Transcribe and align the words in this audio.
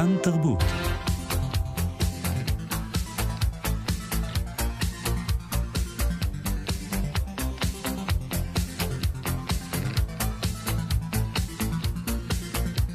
כאן 0.00 0.16
תרבות. 0.22 0.62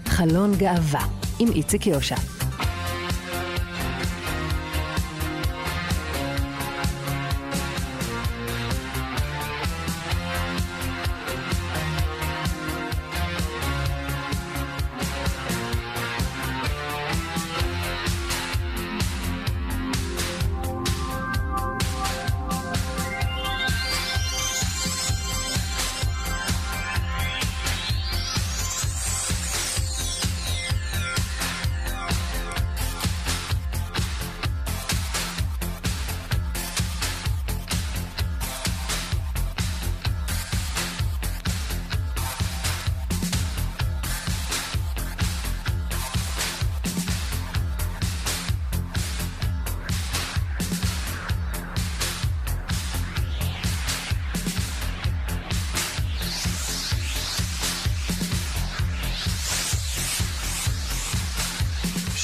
חלון 0.05 0.55
גאווה 0.55 1.02
עם 1.39 1.52
איציק 1.52 1.88
יושע. 1.88 2.34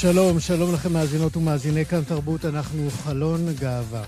שלום, 0.01 0.39
שלום 0.39 0.73
לכם 0.73 0.93
מאזינות 0.93 1.37
ומאזיני 1.37 1.85
כאן 1.85 2.03
תרבות, 2.03 2.45
אנחנו 2.45 2.89
חלון 2.89 3.39
גאווה. 3.59 4.03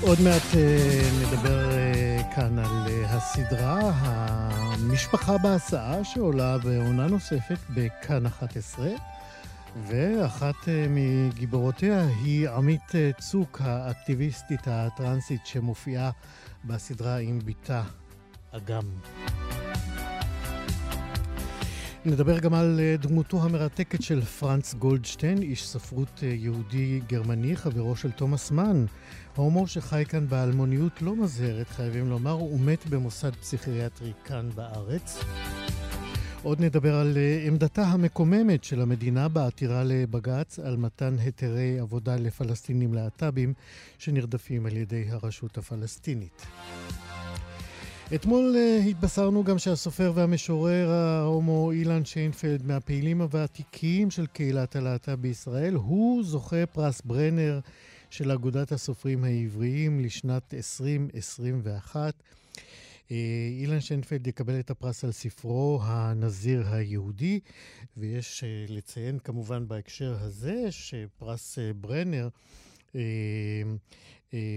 עוד 0.00 0.20
מעט 0.20 0.42
uh, 0.52 0.56
נדבר 1.22 1.70
uh, 1.70 2.34
כאן 2.34 2.58
על 2.58 2.86
uh, 2.86 3.06
הסדרה 3.08 3.90
המשפחה 3.94 5.38
בהסעה 5.38 6.04
שעולה 6.04 6.58
בעונה 6.58 7.06
נוספת 7.06 7.58
בכאן 7.70 8.26
11. 8.26 8.86
ואחת 9.76 10.68
אה, 10.68 10.86
מגיבורותיה 10.90 12.06
היא 12.24 12.48
עמית 12.48 12.94
אה, 12.94 13.10
צוק, 13.20 13.60
האקטיביסטית 13.64 14.60
הטרנסית 14.66 15.46
שמופיעה 15.46 16.10
בסדרה 16.64 17.16
עם 17.16 17.38
בתה 17.44 17.82
אגם. 18.50 18.82
נדבר 22.04 22.38
גם 22.38 22.54
על 22.54 22.80
אה, 22.80 22.96
דמותו 23.00 23.42
המרתקת 23.42 24.02
של 24.02 24.20
פרנץ 24.20 24.74
גולדשטיין, 24.74 25.42
איש 25.42 25.68
ספרות 25.68 26.22
יהודי 26.22 27.00
גרמני, 27.06 27.56
חברו 27.56 27.96
של 27.96 28.10
תומאס 28.10 28.50
מן. 28.50 28.84
ההומור 29.36 29.66
שחי 29.66 30.04
כאן 30.08 30.28
באלמוניות 30.28 31.02
לא 31.02 31.16
מזהרת, 31.16 31.68
חייבים 31.68 32.10
לומר, 32.10 32.30
הוא 32.30 32.60
מת 32.60 32.86
במוסד 32.86 33.34
פסיכיאטרי 33.34 34.12
כאן 34.24 34.50
בארץ. 34.54 35.24
עוד 36.42 36.60
נדבר 36.60 36.94
על 36.94 37.16
אה, 37.16 37.42
עמדתה 37.46 37.82
המקוממת 37.82 38.64
של 38.64 38.80
המדינה 38.80 39.28
בעתירה 39.28 39.84
לבג"ץ 39.84 40.58
על 40.58 40.76
מתן 40.76 41.16
היתרי 41.18 41.78
עבודה 41.80 42.16
לפלסטינים 42.16 42.94
להט"בים 42.94 43.54
שנרדפים 43.98 44.66
על 44.66 44.76
ידי 44.76 45.04
הרשות 45.08 45.58
הפלסטינית. 45.58 46.46
אתמול 48.14 48.56
uh, 48.56 48.88
התבשרנו 48.88 49.44
גם 49.44 49.58
שהסופר 49.58 50.12
והמשורר 50.14 50.90
ההומו 50.90 51.72
אילן 51.72 52.04
שיינפלד, 52.04 52.66
מהפעילים 52.66 53.20
הוותיקים 53.22 54.10
של 54.10 54.26
קהילת 54.26 54.76
הלהט"ב 54.76 55.14
בישראל, 55.14 55.74
הוא 55.74 56.24
זוכה 56.24 56.66
פרס 56.66 57.02
ברנר 57.04 57.60
של 58.10 58.30
אגודת 58.30 58.72
הסופרים 58.72 59.24
העבריים 59.24 60.00
לשנת 60.00 60.54
2021. 60.54 62.14
אה, 63.12 63.48
אילן 63.50 63.80
שיינפלד 63.80 64.26
יקבל 64.26 64.60
את 64.60 64.70
הפרס 64.70 65.04
על 65.04 65.12
ספרו 65.12 65.80
הנזיר 65.82 66.66
היהודי, 66.68 67.40
ויש 67.96 68.44
אה, 68.44 68.64
לציין 68.68 69.18
כמובן 69.18 69.68
בהקשר 69.68 70.16
הזה 70.20 70.66
שפרס 70.70 71.58
אה, 71.58 71.72
ברנר 71.72 72.28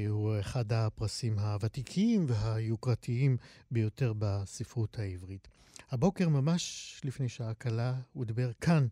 הוא 0.10 0.40
אחד 0.40 0.74
הפרסים 0.74 1.40
הוותיקים 1.40 2.26
והיוקרתיים 2.28 3.38
ביותר 3.72 4.14
בספרות 4.20 5.00
העברית. 5.00 5.48
הבוקר, 5.92 6.30
ממש 6.30 7.02
לפני 7.04 7.30
שעה 7.30 7.54
קלה, 7.54 7.96
הוא 8.14 8.26
דיבר 8.26 8.52
כאן 8.62 8.88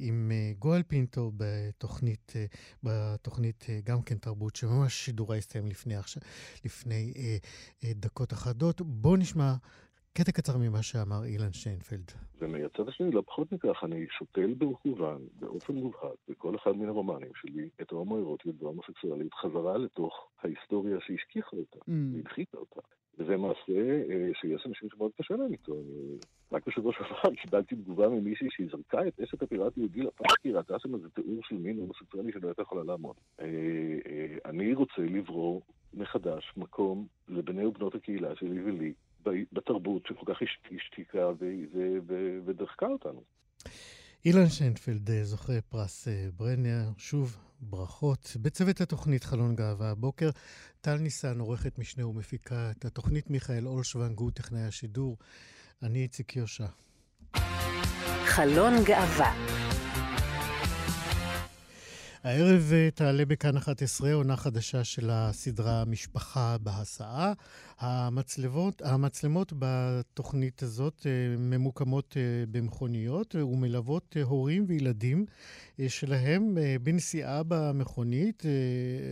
עם 0.00 0.30
אה, 0.32 0.52
גואל 0.58 0.82
פינטו 0.82 1.32
בתוכנית, 1.36 2.32
אה, 2.36 2.44
בתוכנית 2.82 3.66
גם 3.84 4.02
כן 4.02 4.18
תרבות, 4.18 4.56
שממש 4.56 4.92
שידורה 4.92 5.36
הסתיים 5.36 5.66
לפני, 5.66 5.94
לפני 6.64 7.12
דקות 7.84 8.32
אחדות. 8.32 8.80
בואו 8.80 9.16
נשמע 9.16 9.54
קטע 10.12 10.32
קצר 10.32 10.58
ממה 10.58 10.82
שאמר 10.82 11.24
אילן 11.24 11.52
שיינפלד. 11.52 12.12
ומהצד 12.40 12.88
השני, 12.88 13.10
לא 13.10 13.22
פחות 13.26 13.52
מכך, 13.52 13.84
אני 13.84 14.06
שותל 14.18 14.54
במכוון, 14.58 15.26
באופן 15.38 15.74
מובהק, 15.74 16.16
בכל 16.28 16.56
אחד 16.56 16.70
מן 16.70 16.88
הרומנים 16.88 17.30
שלי, 17.34 17.68
את 17.80 17.92
ההומואירוטיות 17.92 18.62
וההומוסקסואלית 18.62 19.34
חזרה 19.34 19.78
לתוך 19.78 20.28
ההיסטוריה 20.42 20.96
שהשכיחה 21.00 21.56
אותה, 21.56 21.78
mm. 21.78 21.92
והדחיקה 22.14 22.58
אותה. 22.58 22.80
וזה 23.18 23.36
מעשה 23.36 24.02
אה, 24.10 24.30
שיש 24.40 24.66
אנשים 24.66 24.88
שמאוד 24.90 25.10
קשה 25.18 25.36
להם 25.36 25.52
איתו. 25.52 25.74
רק 26.52 26.66
בשבוע 26.66 26.92
שעבר 26.92 27.34
קיבלתי 27.42 27.74
תגובה 27.74 28.08
ממישהי 28.08 28.48
שהיא 28.50 28.66
זרקה 28.70 29.08
את 29.08 29.20
אשת 29.20 29.42
הפיראט 29.42 29.76
יהודי 29.76 30.00
לפח 30.00 30.34
כי 30.42 30.52
ראתה 30.52 30.78
שם 30.78 30.94
איזה 30.94 31.08
תיאור 31.08 31.40
של 31.48 31.54
מין 31.54 31.78
הומוסקסואלי 31.78 32.32
שלא 32.32 32.48
הייתה 32.48 32.62
יכולה 32.62 32.84
לעמוד. 32.84 33.16
אה, 33.40 33.46
אה, 34.06 34.36
אני 34.44 34.74
רוצה 34.74 35.02
לברור 35.02 35.62
מחדש 35.94 36.52
מקום 36.56 37.06
לבני 37.28 37.64
ובנות 37.64 37.94
הקהילה 37.94 38.36
שלי 38.36 38.62
ולי 38.62 38.92
בתרבות 39.52 40.06
שכל 40.06 40.34
כך 40.34 40.42
השתיקה 40.76 41.30
ודחקה 42.44 42.86
אותנו. 42.86 43.22
אילן 44.24 44.48
שיינפלד 44.48 45.10
זוכה 45.22 45.60
פרס 45.68 46.08
ברנר, 46.36 46.90
שוב 46.98 47.36
ברכות. 47.60 48.36
בצוות 48.42 48.80
התוכנית 48.80 49.24
חלון 49.24 49.56
גאווה 49.56 49.90
הבוקר, 49.90 50.30
טל 50.80 50.96
ניסן, 50.96 51.40
עורכת 51.40 51.78
משנה 51.78 52.06
ומפיקה 52.06 52.70
את 52.70 52.84
התוכנית 52.84 53.30
מיכאל 53.30 53.66
אולשוונג, 53.66 54.18
הוא 54.18 54.30
טכנאי 54.30 54.62
השידור. 54.62 55.16
אני 55.82 56.02
איציק 56.02 56.36
יושע. 56.36 56.66
חלון 58.24 58.84
גאווה 58.84 59.69
הערב 62.24 62.70
אה, 62.72 62.90
תעלה 62.90 63.24
בכאן 63.24 63.56
11 63.56 64.12
עונה 64.12 64.36
חדשה 64.36 64.84
של 64.84 65.10
הסדרה 65.12 65.84
משפחה 65.84 66.56
בהסעה. 66.58 67.32
המצלמות, 67.78 68.82
המצלמות 68.84 69.52
בתוכנית 69.58 70.62
הזאת 70.62 71.06
אה, 71.06 71.36
ממוקמות 71.38 72.16
אה, 72.16 72.22
במכוניות 72.50 73.34
ומלוות 73.34 74.16
הורים 74.22 74.64
וילדים 74.68 75.24
שלהם 75.88 76.56
בנסיעה 76.82 77.42
במכונית. 77.48 78.42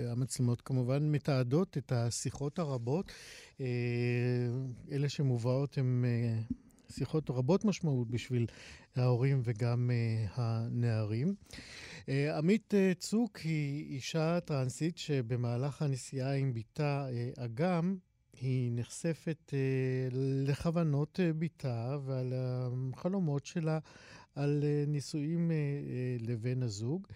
המצלמות 0.08 0.60
כמובן 0.60 1.12
מתעדות 1.12 1.78
את 1.78 1.92
השיחות 1.92 2.58
הרבות. 2.58 3.12
אלה 4.92 5.08
שמובאות 5.08 5.78
הן 5.78 6.04
שיחות 6.90 7.30
רבות 7.30 7.64
משמעות 7.64 8.10
בשביל 8.10 8.46
ההורים 8.96 9.40
וגם 9.44 9.90
uh, 9.90 10.30
הנערים. 10.34 11.34
Uh, 12.00 12.10
עמית 12.36 12.74
uh, 12.74 12.98
צוק 12.98 13.36
היא 13.36 13.94
אישה 13.94 14.40
טרנסית 14.40 14.98
שבמהלך 14.98 15.82
הנסיעה 15.82 16.34
עם 16.34 16.54
בתה 16.54 17.06
uh, 17.08 17.44
אגם, 17.44 17.96
היא 18.40 18.72
נחשפת 18.74 19.52
uh, 19.52 20.14
לכוונות 20.46 21.20
uh, 21.20 21.32
בתה 21.38 21.96
ועל 22.04 22.32
החלומות 22.36 23.46
שלה 23.46 23.78
על 24.34 24.62
uh, 24.62 24.90
נישואים 24.90 25.50
uh, 25.50 25.52
uh, 26.22 26.28
לבן 26.30 26.62
הזוג. 26.62 27.06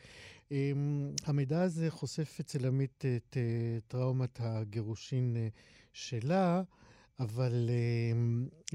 Um, 0.48 0.54
המידע 1.24 1.62
הזה 1.62 1.90
חושף 1.90 2.36
אצל 2.40 2.66
עמית 2.66 3.04
את 3.16 3.36
uh, 3.36 3.80
טראומת 3.88 4.38
הגירושין 4.40 5.36
uh, 5.36 5.58
שלה. 5.92 6.62
אבל 7.20 7.68
אה, 7.68 8.12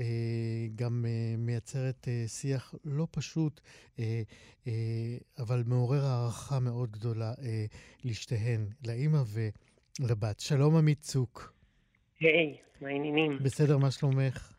אה, 0.03 0.67
גם 0.75 1.05
אה, 1.07 1.35
מייצרת 1.37 2.07
אה, 2.07 2.23
שיח 2.27 2.75
לא 2.85 3.07
פשוט, 3.11 3.61
אה, 3.99 4.21
אה, 4.67 4.73
אבל 5.39 5.63
מעורר 5.65 6.05
הערכה 6.05 6.59
מאוד 6.59 6.91
גדולה 6.91 7.33
אה, 7.41 7.65
לשתיהן, 8.03 8.67
לאימא 8.87 9.21
לבת. 9.99 10.39
שלום 10.39 10.75
עמית 10.75 11.01
צוק. 11.01 11.53
היי, 12.19 12.57
מה 12.81 12.87
העניינים? 12.87 13.37
בסדר, 13.43 13.77
מה 13.77 13.91
שלומך? 13.91 14.53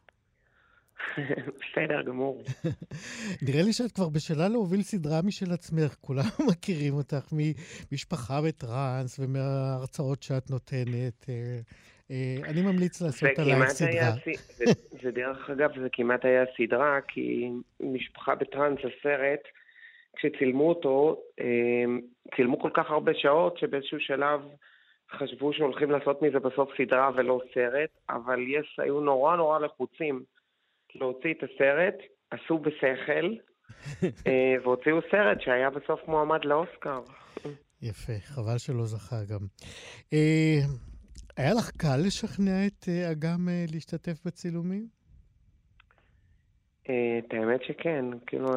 בסדר 1.60 2.02
גמור. 2.06 2.42
נראה 3.42 3.62
לי 3.62 3.72
שאת 3.72 3.92
כבר 3.92 4.08
בשלה 4.08 4.48
להוביל 4.48 4.82
סדרה 4.82 5.22
משל 5.22 5.52
עצמך. 5.52 5.96
כולם 6.00 6.28
מכירים 6.50 6.94
אותך 6.94 7.32
ממשפחה 7.32 8.42
בטראנס 8.42 9.18
ומההרצאות 9.18 10.22
שאת 10.22 10.50
נותנת. 10.50 11.26
אה, 12.10 12.36
אני 12.44 12.62
ממליץ 12.62 13.02
לעשות 13.02 13.38
עלייך 13.38 13.68
סדרה. 13.68 14.14
ודרך 15.02 15.50
אגב, 15.50 15.70
זה 15.80 15.88
כמעט 15.92 16.24
היה 16.24 16.44
סדרה, 16.56 16.98
כי 17.08 17.50
משפחה 17.80 18.34
בטראנס, 18.34 18.78
הסרט, 18.78 19.40
כשצילמו 20.16 20.68
אותו, 20.68 21.22
אה, 21.40 21.84
צילמו 22.36 22.60
כל 22.60 22.70
כך 22.74 22.90
הרבה 22.90 23.12
שעות, 23.14 23.58
שבאיזשהו 23.58 24.00
שלב 24.00 24.40
חשבו 25.18 25.52
שהולכים 25.52 25.90
לעשות 25.90 26.22
מזה 26.22 26.38
בסוף 26.38 26.70
סדרה 26.78 27.10
ולא 27.16 27.40
סרט, 27.54 27.90
אבל 28.10 28.40
יש, 28.48 28.78
היו 28.78 29.00
נורא 29.00 29.36
נורא 29.36 29.58
לחוצים 29.58 30.22
להוציא 30.94 31.34
את 31.34 31.42
הסרט, 31.42 31.94
עשו 32.30 32.58
בשכל, 32.58 33.34
אה, 34.26 34.54
והוציאו 34.62 34.98
סרט 35.10 35.40
שהיה 35.40 35.70
בסוף 35.70 36.00
מועמד 36.06 36.44
לאוסקר. 36.44 37.00
יפה, 37.82 38.12
חבל 38.22 38.58
שלא 38.58 38.84
זכה 38.84 39.16
גם. 39.30 39.46
אה, 41.38 41.44
היה 41.44 41.54
לך 41.54 41.70
קל 41.70 41.96
לשכנע 42.06 42.66
את 42.66 42.88
אה, 42.88 43.10
אגם 43.12 43.48
להשתתף 43.72 44.26
בצילומים? 44.26 44.86
את 46.82 47.32
האמת 47.34 47.62
שכן. 47.62 48.04
כאילו, 48.26 48.48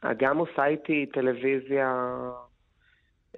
אגם 0.00 0.38
עושה 0.38 0.66
איתי 0.66 1.06
טלוויזיה 1.06 2.16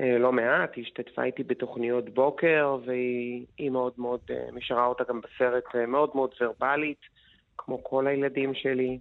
לא 0.01 0.33
מעט, 0.33 0.71
היא 0.77 0.85
השתתפה 0.85 1.25
איתי 1.25 1.43
בתוכניות 1.43 2.15
בוקר, 2.15 2.79
והיא 2.87 3.71
מאוד 3.71 3.93
מאוד, 3.99 4.21
משארה 4.53 4.87
אותה 4.87 5.05
גם 5.09 5.21
בסרט 5.21 5.65
מאוד 5.89 6.11
מאוד 6.15 6.31
ורבלית. 6.41 6.99
כמו 7.61 7.85
כל 7.85 8.07
הילדים 8.07 8.55
שלי. 8.55 8.99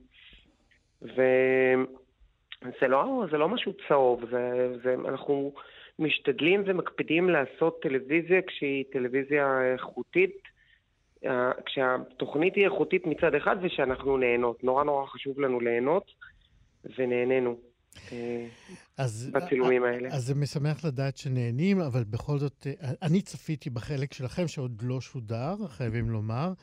וזה 1.02 2.88
לא, 2.88 3.26
זה 3.32 3.38
לא 3.38 3.50
משהו 3.50 3.74
צהוב, 3.88 4.26
זה, 4.32 4.74
זה, 4.84 4.96
אנחנו 5.08 5.54
משתדלים 6.00 6.64
ומקפידים 6.66 7.30
לעשות 7.30 7.82
טלוויזיה 7.82 8.42
כשהיא 8.42 8.84
טלוויזיה 8.92 9.74
איכותית, 9.74 10.38
אה, 11.26 11.52
כשהתוכנית 11.66 12.56
היא 12.56 12.66
איכותית 12.66 13.08
מצד 13.08 13.36
אחד 13.36 13.56
ושאנחנו 13.62 14.18
נהנות. 14.18 14.64
נורא 14.64 14.84
נורא 14.84 15.06
חשוב 15.06 15.40
לנו 15.40 15.60
ליהנות, 15.60 16.12
ונהנינו. 16.98 17.69
אז, 18.98 19.30
בצילומים 19.34 19.84
האלה. 19.84 20.10
אז 20.12 20.26
זה 20.26 20.36
משמח 20.36 20.86
לדעת 20.86 21.18
שנהנים, 21.18 21.80
אבל 21.80 22.04
בכל 22.04 22.38
זאת, 22.38 22.68
אה, 22.68 22.92
אני 23.02 23.22
צפיתי 23.22 23.70
בחלק 23.70 24.14
שלכם 24.14 24.48
שעוד 24.48 24.82
לא 24.82 25.02
שודר, 25.02 25.56
חייבים 25.68 26.10
לומר. 26.10 26.54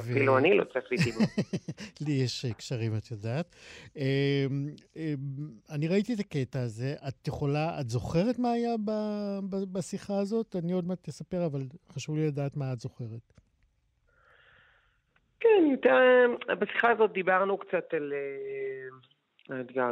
אפילו 0.00 0.32
ו... 0.32 0.38
אני 0.38 0.56
לא 0.56 0.64
צפיתי 0.64 1.12
בו. 1.12 1.20
לי 2.06 2.12
יש 2.12 2.46
קשרים, 2.56 2.96
את 2.96 3.10
יודעת. 3.10 3.56
אני 5.70 5.88
ראיתי 5.88 6.14
את 6.14 6.20
הקטע 6.20 6.60
הזה. 6.60 6.94
את 7.08 7.28
יכולה, 7.28 7.80
את 7.80 7.88
זוכרת 7.90 8.38
מה 8.38 8.52
היה 8.52 8.74
ב, 8.84 8.90
ב, 9.50 9.56
בשיחה 9.72 10.18
הזאת? 10.18 10.56
אני 10.56 10.72
עוד 10.72 10.86
מעט 10.86 11.08
אספר, 11.08 11.46
אבל 11.46 11.62
חשוב 11.92 12.16
לי 12.16 12.26
לדעת 12.26 12.56
מה 12.56 12.72
את 12.72 12.80
זוכרת. 12.80 13.32
כן, 15.40 15.64
בשיחה 16.60 16.90
הזאת 16.90 17.12
דיברנו 17.12 17.58
קצת 17.58 17.94
על... 17.94 18.12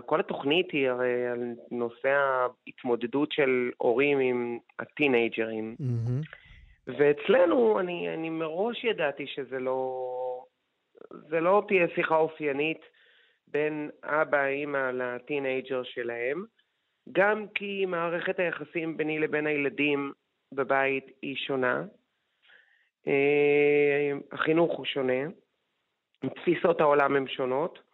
כל 0.06 0.20
התוכנית 0.20 0.70
היא 0.70 0.88
הרי 0.88 1.26
על 1.26 1.54
נושא 1.70 2.08
ההתמודדות 2.08 3.32
של 3.32 3.70
הורים 3.78 4.18
עם 4.18 4.58
הטינג'רים. 4.78 5.76
Mm-hmm. 5.80 6.26
ואצלנו, 6.86 7.80
אני, 7.80 8.14
אני 8.14 8.30
מראש 8.30 8.84
ידעתי 8.84 9.26
שזה 9.26 9.58
לא... 9.58 10.44
זה 11.28 11.40
לא 11.40 11.64
תהיה 11.68 11.86
שיחה 11.94 12.16
אופיינית 12.16 12.80
בין 13.48 13.90
אבא, 14.04 14.46
אימא 14.46 14.90
לטינג'ר 14.94 15.82
שלהם, 15.82 16.44
גם 17.12 17.46
כי 17.54 17.86
מערכת 17.86 18.38
היחסים 18.38 18.96
ביני 18.96 19.18
לבין 19.18 19.46
הילדים 19.46 20.12
בבית 20.52 21.06
היא 21.22 21.36
שונה. 21.36 21.84
אה, 23.06 24.12
החינוך 24.32 24.76
הוא 24.76 24.86
שונה, 24.86 25.22
תפיסות 26.34 26.80
העולם 26.80 27.16
הן 27.16 27.28
שונות. 27.28 27.91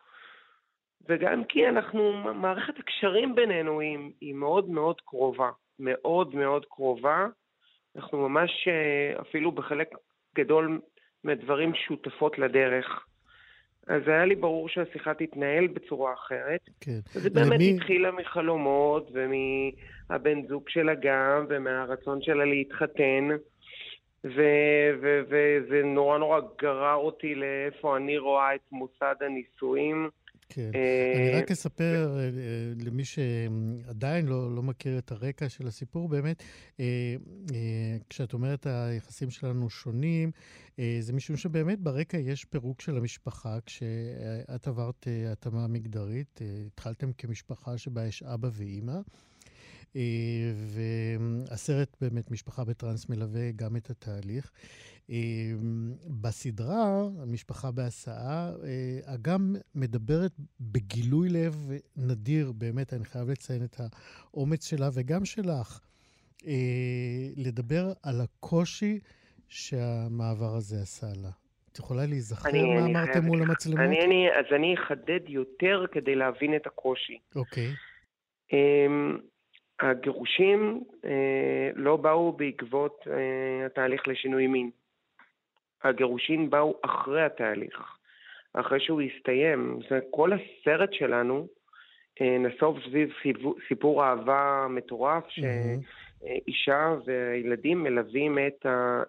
וגם 1.08 1.44
כי 1.44 1.68
אנחנו, 1.68 2.12
מערכת 2.34 2.78
הקשרים 2.78 3.34
בינינו 3.34 3.80
היא, 3.80 3.98
היא 4.20 4.34
מאוד 4.34 4.70
מאוד 4.70 5.00
קרובה, 5.00 5.50
מאוד 5.78 6.34
מאוד 6.34 6.66
קרובה. 6.66 7.26
אנחנו 7.96 8.28
ממש 8.28 8.68
אה, 8.68 9.20
אפילו 9.20 9.52
בחלק 9.52 9.88
גדול 10.34 10.80
מהדברים 11.24 11.74
שותפות 11.74 12.38
לדרך. 12.38 13.04
אז 13.86 14.02
היה 14.06 14.24
לי 14.24 14.34
ברור 14.34 14.68
שהשיחה 14.68 15.14
תתנהל 15.14 15.66
בצורה 15.66 16.12
אחרת. 16.12 16.60
כן. 16.80 16.98
וזה 17.14 17.30
באמת 17.30 17.52
למי... 17.52 17.74
התחילה 17.76 18.10
מחלומות 18.10 19.10
ומהבן 19.12 20.46
זוג 20.48 20.68
שלה 20.68 20.94
גם, 20.94 21.46
ומהרצון 21.48 22.22
שלה 22.22 22.44
להתחתן. 22.44 23.28
וזה 24.24 25.82
נורא 25.84 26.18
נורא 26.18 26.40
גרר 26.58 26.94
אותי 26.94 27.34
לאיפה 27.34 27.96
אני 27.96 28.18
רואה 28.18 28.54
את 28.54 28.60
מוסד 28.72 29.14
הנישואים. 29.20 30.08
כן. 30.48 30.70
אה, 30.74 31.12
אני 31.16 31.42
רק 31.42 31.50
אספר 31.50 32.18
אה, 32.18 32.30
למי 32.84 33.04
שעדיין 33.04 34.26
לא, 34.26 34.54
לא 34.54 34.62
מכיר 34.62 34.98
את 34.98 35.12
הרקע 35.12 35.48
של 35.48 35.66
הסיפור, 35.66 36.08
באמת, 36.08 36.42
אה, 36.80 37.16
כשאת 38.08 38.32
אומרת 38.32 38.66
היחסים 38.66 39.30
שלנו 39.30 39.70
שונים, 39.70 40.30
זה 41.00 41.12
משום 41.12 41.36
שבאמת 41.36 41.80
ברקע 41.80 42.18
יש 42.18 42.44
פירוק 42.44 42.80
של 42.80 42.96
המשפחה. 42.96 43.58
כשאת 43.66 44.66
עברת 44.66 45.06
התאמה 45.32 45.66
מגדרית, 45.66 46.40
התחלתם 46.66 47.12
כמשפחה 47.12 47.78
שבה 47.78 48.06
יש 48.06 48.22
אבא 48.22 48.48
ואימא. 48.52 48.98
והסרט 50.54 51.96
באמת, 52.00 52.30
משפחה 52.30 52.64
בטראנס 52.64 53.08
מלווה 53.08 53.50
גם 53.56 53.76
את 53.76 53.90
התהליך. 53.90 54.50
אמ, 55.10 55.92
בסדרה, 56.22 57.08
המשפחה 57.22 57.70
בהסעה, 57.70 58.52
אה, 58.64 59.14
אגם 59.14 59.54
מדברת 59.74 60.32
בגילוי 60.60 61.28
לב 61.28 61.70
נדיר, 61.96 62.52
באמת, 62.52 62.94
אני 62.94 63.04
חייב 63.04 63.30
לציין 63.30 63.64
את 63.64 63.76
האומץ 63.80 64.66
שלה 64.66 64.88
וגם 64.94 65.24
שלך, 65.24 65.80
אה, 66.46 66.52
לדבר 67.36 67.92
על 68.02 68.20
הקושי 68.20 68.98
שהמעבר 69.48 70.54
הזה 70.56 70.76
עשה 70.82 71.06
לה. 71.22 71.30
את 71.72 71.78
יכולה 71.78 72.06
להיזכר 72.06 72.48
אני, 72.48 72.62
מה 72.62 72.84
אני 72.84 72.92
אמרתם 72.92 73.12
חייב... 73.12 73.24
מול 73.24 73.42
המצלמות? 73.42 73.80
אני, 73.80 74.04
אני, 74.04 74.28
אז 74.30 74.44
אני 74.54 74.74
אחדד 74.74 75.28
יותר 75.28 75.84
כדי 75.92 76.14
להבין 76.14 76.56
את 76.56 76.66
הקושי. 76.66 77.18
אוקיי. 77.36 77.68
Um, 78.52 79.20
הגירושים 79.80 80.84
uh, 81.02 81.08
לא 81.74 81.96
באו 81.96 82.32
בעקבות 82.32 83.00
uh, 83.04 83.10
התהליך 83.66 84.08
לשינוי 84.08 84.46
מין. 84.46 84.70
הגירושין 85.84 86.50
באו 86.50 86.74
אחרי 86.82 87.22
התהליך, 87.22 87.82
אחרי 88.54 88.80
שהוא 88.80 89.00
הסתיים. 89.00 89.78
זה 89.90 90.00
כל 90.10 90.30
הסרט 90.32 90.92
שלנו 90.92 91.46
אה, 92.20 92.38
נסוב 92.38 92.78
סביב 92.84 93.12
סיפור 93.68 94.04
אהבה 94.04 94.66
מטורף, 94.70 95.24
שאישה 95.28 96.94
והילדים 97.04 97.82
מלווים 97.82 98.38
את 98.38 98.66
אה, 98.66 99.02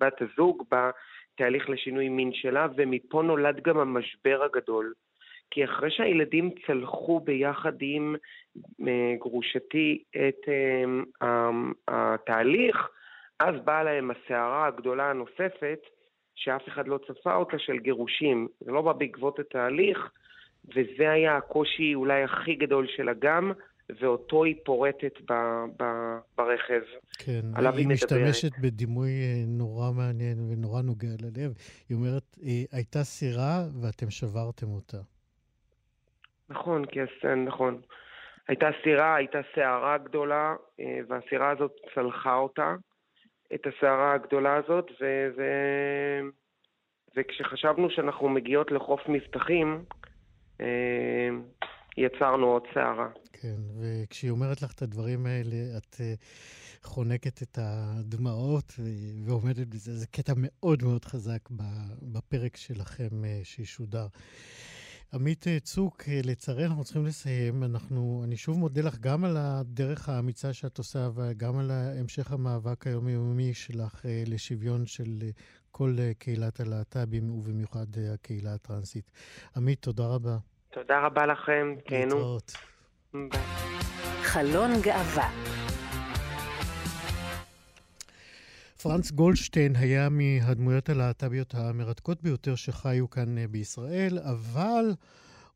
בת 0.00 0.22
הזוג 0.22 0.64
בתהליך 0.70 1.70
לשינוי 1.70 2.08
מין 2.08 2.30
שלה, 2.32 2.66
ומפה 2.76 3.22
נולד 3.22 3.60
גם 3.62 3.78
המשבר 3.78 4.42
הגדול. 4.42 4.92
כי 5.50 5.64
אחרי 5.64 5.90
שהילדים 5.90 6.50
צלחו 6.66 7.20
ביחד 7.20 7.72
עם 7.80 8.16
אה, 8.88 9.14
גרושתי 9.20 10.02
את 10.10 10.48
התהליך, 11.88 12.76
אז 13.38 13.54
באה 13.64 13.82
להם 13.82 14.10
הסערה 14.10 14.66
הגדולה 14.66 15.10
הנוספת, 15.10 15.78
שאף 16.34 16.68
אחד 16.68 16.88
לא 16.88 16.98
צפה 17.08 17.34
אותה, 17.34 17.58
של 17.58 17.78
גירושים. 17.78 18.48
זה 18.60 18.72
לא 18.72 18.82
בא 18.82 18.92
בעקבות 18.92 19.38
התהליך, 19.38 20.10
וזה 20.68 21.10
היה 21.10 21.36
הקושי 21.36 21.94
אולי 21.94 22.22
הכי 22.22 22.54
גדול 22.54 22.86
של 22.96 23.08
אגם, 23.08 23.52
ואותו 24.00 24.44
היא 24.44 24.54
פורטת 24.64 25.12
ב, 25.30 25.32
ב, 25.78 25.84
ברכב. 26.38 26.80
כן, 27.18 27.40
עליו 27.54 27.72
היא, 27.72 27.78
היא 27.78 27.88
משתמשת 27.88 28.52
בדימוי 28.62 29.10
אה, 29.10 29.44
נורא 29.46 29.92
מעניין 29.92 30.38
ונורא 30.50 30.82
נוגע 30.82 31.08
ללב. 31.22 31.52
היא 31.88 31.96
אומרת, 31.96 32.38
אה, 32.42 32.62
הייתה 32.72 33.04
סירה 33.04 33.64
ואתם 33.82 34.10
שברתם 34.10 34.66
אותה. 34.68 34.98
נכון, 36.48 36.84
כי 36.84 36.98
הסן, 37.00 37.44
נכון. 37.44 37.80
הייתה 38.48 38.68
סירה, 38.82 39.14
הייתה 39.14 39.38
סערה 39.54 39.98
גדולה, 39.98 40.54
אה, 40.80 40.98
והסירה 41.08 41.50
הזאת 41.50 41.72
צלחה 41.94 42.34
אותה. 42.34 42.74
את 43.54 43.60
הסערה 43.66 44.14
הגדולה 44.14 44.56
הזאת, 44.56 44.90
ו... 45.00 45.28
ו... 45.36 45.42
וכשחשבנו 47.16 47.90
שאנחנו 47.90 48.28
מגיעות 48.28 48.70
לחוף 48.70 49.00
מבטחים, 49.08 49.84
אה, 50.60 51.28
יצרנו 51.96 52.46
עוד 52.46 52.62
סערה. 52.74 53.08
כן. 53.32 53.56
וכשהיא 53.80 54.30
אומרת 54.30 54.62
לך 54.62 54.72
את 54.74 54.82
הדברים 54.82 55.26
האלה, 55.26 55.78
את 55.78 55.94
uh, 55.94 56.82
חונקת 56.82 57.42
את 57.42 57.58
הדמעות 57.62 58.72
ועומדת 59.26 59.66
בזה. 59.66 59.92
זה 59.92 60.06
קטע 60.06 60.32
מאוד 60.36 60.82
מאוד 60.82 61.04
חזק 61.04 61.48
בפרק 62.02 62.56
שלכם 62.56 63.08
שישודר. 63.42 64.06
עמית 65.14 65.46
אה, 65.48 65.60
צוק, 65.60 66.02
לצערי 66.24 66.66
אנחנו 66.66 66.84
צריכים 66.84 67.06
לסיים. 67.06 67.64
אנחנו, 67.64 68.22
אני 68.24 68.36
שוב 68.36 68.58
מודה 68.58 68.82
לך 68.82 68.98
גם 68.98 69.24
על 69.24 69.36
הדרך 69.36 70.08
האמיצה 70.08 70.52
שאת 70.52 70.78
עושה 70.78 71.08
וגם 71.14 71.58
על 71.58 71.70
המשך 71.70 72.32
המאבק 72.32 72.86
היומיומי 72.86 73.54
שלך 73.54 74.04
לשוויון 74.26 74.86
של 74.86 75.08
כל 75.70 75.96
קהילת 76.18 76.60
הלהט"בים 76.60 77.30
ובמיוחד 77.30 77.86
הקהילה 78.14 78.54
הטרנסית. 78.54 79.10
עמית, 79.56 79.82
תודה 79.82 80.06
רבה. 80.06 80.36
תודה 80.72 81.06
רבה 81.06 81.26
לכם, 81.26 81.74
תהנו. 81.86 82.38
חלון 84.22 84.70
גאווה 84.82 85.45
פרנץ 88.88 89.10
גולדשטיין 89.10 89.76
היה 89.76 90.08
מהדמויות 90.08 90.88
הלהט"ביות 90.88 91.54
המרתקות 91.54 92.22
ביותר 92.22 92.54
שחיו 92.54 93.10
כאן 93.10 93.38
אה, 93.38 93.48
בישראל, 93.48 94.18
אבל 94.18 94.94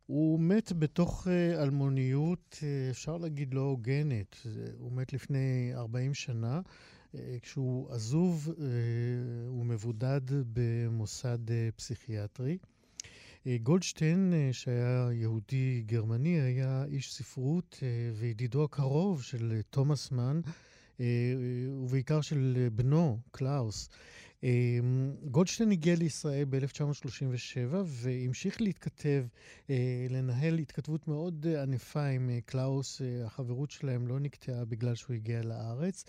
הוא 0.06 0.40
מת 0.40 0.72
בתוך 0.72 1.28
אה, 1.30 1.62
אלמוניות, 1.62 2.58
אה, 2.62 2.90
אפשר 2.90 3.16
להגיד 3.16 3.54
לא 3.54 3.60
הוגנת. 3.60 4.37
הוא 4.78 4.92
מת 4.92 5.12
לפני 5.12 5.72
40 5.75 6.14
שנה, 6.14 6.60
כשהוא 7.42 7.90
עזוב 7.90 8.49
ומבודד 9.60 10.20
במוסד 10.52 11.38
פסיכיאטרי. 11.76 12.58
גולדשטיין, 13.62 14.32
שהיה 14.52 15.08
יהודי 15.12 15.82
גרמני, 15.87 16.40
היה 16.40 16.84
איש 16.84 17.14
ספרות 17.14 17.82
וידידו 18.14 18.64
הקרוב 18.64 19.22
של 19.22 19.60
תומאס 19.70 20.12
מן, 20.12 20.40
ובעיקר 21.83 22.21
של 22.21 22.69
בנו, 22.73 23.19
קלאוס. 23.30 23.88
גולדשטיין 25.30 25.71
הגיע 25.71 25.97
לישראל 25.97 26.45
ב-1937 26.50 27.75
והמשיך 27.85 28.61
להתכתב, 28.61 29.25
אה, 29.71 30.07
לנהל 30.11 30.59
התכתבות 30.59 31.09
מאוד 31.09 31.47
ענפה 31.62 32.07
עם 32.07 32.30
אה, 32.30 32.38
קלאוס. 32.40 33.02
אה, 33.02 33.26
החברות 33.26 33.71
שלהם 33.71 34.07
לא 34.07 34.21
נקטעה 34.21 34.64
בגלל 34.64 34.95
שהוא 34.95 35.16
הגיע 35.16 35.42
לארץ. 35.42 36.04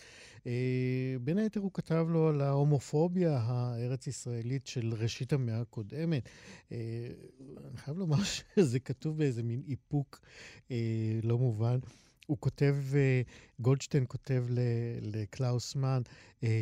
בין 1.21 1.38
היתר 1.38 1.60
הוא 1.60 1.71
כתב 1.74 2.05
לו 2.10 2.27
על 2.27 2.41
ההומופוביה 2.41 3.38
הארץ-ישראלית 3.38 4.67
של 4.67 4.93
ראשית 4.93 5.33
המאה 5.33 5.62
הקודמת. 5.62 6.29
אני 6.71 7.77
חייב 7.77 7.98
לומר 7.98 8.24
שזה 8.55 8.79
כתוב 8.79 9.17
באיזה 9.17 9.43
מין 9.43 9.62
איפוק 9.67 10.19
לא 11.24 11.38
מובן. 11.38 11.79
הוא 12.31 12.38
כותב, 12.39 12.75
גולדשטיין 13.59 14.05
כותב 14.07 14.45
לקלאוס 15.01 15.68
מן, 15.68 16.01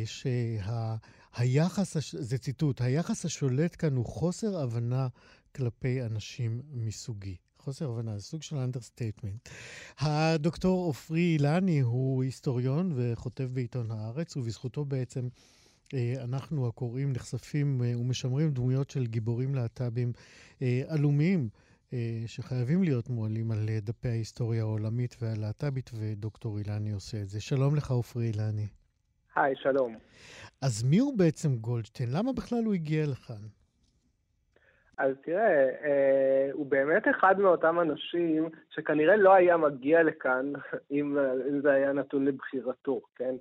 שה... 0.04 0.96
היחס, 1.36 1.96
זה 2.10 2.38
ציטוט, 2.38 2.80
היחס 2.80 3.24
השולט 3.24 3.76
כאן 3.78 3.96
הוא 3.96 4.06
חוסר 4.06 4.58
הבנה 4.62 5.08
כלפי 5.56 6.02
אנשים 6.02 6.62
מסוגי. 6.72 7.36
חוסר 7.58 7.90
הבנה, 7.90 8.18
זה 8.18 8.24
סוג 8.24 8.42
של 8.42 8.56
understatement. 8.56 9.48
הדוקטור 9.98 10.84
עופרי 10.84 11.32
אילני 11.32 11.80
הוא 11.80 12.22
היסטוריון 12.22 12.92
וכותב 12.96 13.50
בעיתון 13.52 13.90
הארץ, 13.90 14.36
ובזכותו 14.36 14.84
בעצם 14.84 15.28
אה, 15.94 16.14
אנחנו 16.24 16.68
הקוראים 16.68 17.12
נחשפים 17.12 17.82
אה, 17.82 17.98
ומשמרים 17.98 18.50
דמויות 18.50 18.90
של 18.90 19.06
גיבורים 19.06 19.54
להט"בים 19.54 20.12
אה, 20.62 20.82
עלומים. 20.88 21.48
שחייבים 22.26 22.82
להיות 22.82 23.08
מועלים 23.08 23.50
על 23.50 23.58
דפי 23.82 24.08
ההיסטוריה 24.08 24.62
העולמית 24.62 25.16
והלהט"בית, 25.20 25.90
ודוקטור 25.94 26.58
אילני 26.58 26.92
עושה 26.92 27.22
את 27.22 27.28
זה. 27.28 27.40
שלום 27.40 27.76
לך, 27.76 27.90
עופרי 27.90 28.26
אילני. 28.26 28.66
היי, 29.36 29.54
שלום. 29.56 29.96
אז 30.62 30.84
מי 30.84 30.98
הוא 30.98 31.18
בעצם 31.18 31.56
גולדשטיין? 31.56 32.08
למה 32.12 32.32
בכלל 32.32 32.64
הוא 32.64 32.74
הגיע 32.74 33.06
לכאן? 33.06 33.42
אז 34.98 35.14
תראה, 35.24 35.68
אה, 35.84 36.48
הוא 36.52 36.66
באמת 36.66 37.02
אחד 37.10 37.40
מאותם 37.40 37.80
אנשים 37.80 38.48
שכנראה 38.70 39.16
לא 39.16 39.34
היה 39.34 39.56
מגיע 39.56 40.02
לכאן 40.02 40.52
אם, 40.92 41.18
אם 41.50 41.60
זה 41.62 41.72
היה 41.72 41.92
נתון 41.92 42.24
לבחירתו, 42.24 43.00
כן? 43.16 43.34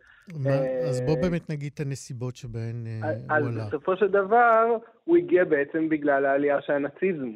מה, 0.43 0.49
אה, 0.49 0.89
אז 0.89 1.01
בוא 1.01 1.15
באמת 1.21 1.49
נגיד 1.49 1.71
את 1.75 1.79
הנסיבות 1.79 2.35
שבהן 2.35 2.87
אה, 2.87 3.09
הוא 3.09 3.17
עלה. 3.29 3.63
אז 3.63 3.67
בסופו 3.67 3.97
של 3.97 4.07
דבר, 4.07 4.77
הוא 5.03 5.17
הגיע 5.17 5.43
בעצם 5.43 5.89
בגלל 5.89 6.25
העלייה 6.25 6.61
של 6.61 6.73
הנאציזם, 6.73 7.29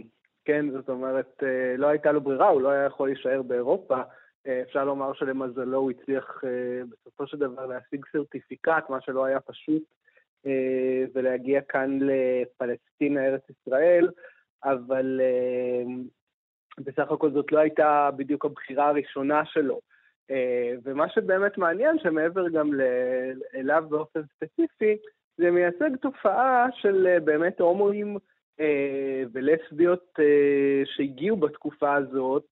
כן? 0.46 0.66
זאת 0.72 0.90
אומרת, 0.90 1.44
אה, 1.44 1.78
לא 1.78 1.88
הייתה 1.88 2.12
לו 2.12 2.22
ברירה, 2.22 2.50
הוא 2.50 2.62
לא 2.62 2.70
היה 2.70 2.86
יכול 2.86 3.08
להישאר 3.08 3.42
באירופה. 3.42 4.02
אה, 4.48 4.62
אפשר 4.62 4.86
לומר 4.86 5.14
שלמזלו 5.14 5.78
הוא 5.78 5.92
הצליח 5.92 6.42
אה, 6.44 6.82
בסופו 6.92 7.28
של 7.28 7.38
דבר 7.38 7.66
להשיג 7.66 8.06
סרטיפיקט, 8.12 8.90
מה 8.90 9.02
שלא 9.02 9.26
היה 9.26 9.40
פשוט, 9.40 9.84
ולהגיע 11.16 11.62
כאן 11.62 12.00
לפלסטינה, 12.02 13.26
ארץ 13.26 13.42
ישראל, 13.50 14.10
אבל 14.64 15.22
בסך 16.78 17.12
הכל 17.12 17.32
זאת 17.32 17.52
לא 17.52 17.60
הייתה 17.60 18.10
בדיוק 18.16 18.46
הבחירה 18.46 18.88
הראשונה 18.88 19.46
שלו. 19.46 19.80
ומה 20.84 21.10
שבאמת 21.10 21.58
מעניין, 21.58 22.00
שמעבר 22.00 22.50
גם 22.50 22.70
אליו 23.56 23.84
באופן 23.90 24.22
ספציפי, 24.36 24.98
זה 25.38 25.52
מייצג 25.52 25.96
תופעה 26.02 26.68
של 26.72 27.18
באמת 27.24 27.60
הומואים 27.60 28.18
ולסביות 29.34 30.20
שהגיעו 30.86 31.38
בתקופה 31.38 31.96
הזאת, 31.96 32.46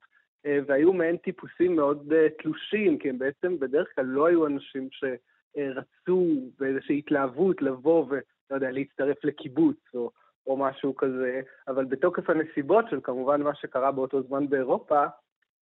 אה, 0.46 0.60
והיו 0.68 0.94
מעין 0.94 1.18
טיפוסים 1.18 1.76
מאוד 1.76 2.14
אה, 2.14 2.28
תלושים, 2.42 3.00
כי 3.00 3.10
הם 3.10 3.20
בעצם 3.20 3.60
בדרך 3.60 3.88
כלל 3.96 4.06
לא 4.06 4.28
היו 4.28 4.48
אנשים 4.48 4.90
שרצו 4.92 6.28
באיזושהי 6.60 6.98
התלהבות 6.98 7.62
לבוא 7.62 8.06
ולא 8.10 8.22
יודע, 8.52 8.72
להצטרף 8.72 9.18
לקיבוץ 9.24 9.78
או, 9.94 10.12
או 10.48 10.58
משהו 10.58 10.96
כזה, 10.96 11.42
אבל 11.68 11.86
בתוקף 11.86 12.30
הנסיבות 12.30 12.86
של 12.90 13.00
כמובן 13.04 13.42
מה 13.42 13.56
שקרה 13.56 13.92
באותו 13.92 14.24
זמן 14.24 14.50
באירופה, 14.50 15.06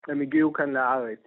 הם 0.08 0.20
הגיעו 0.20 0.52
כאן 0.52 0.70
לארץ. 0.70 1.20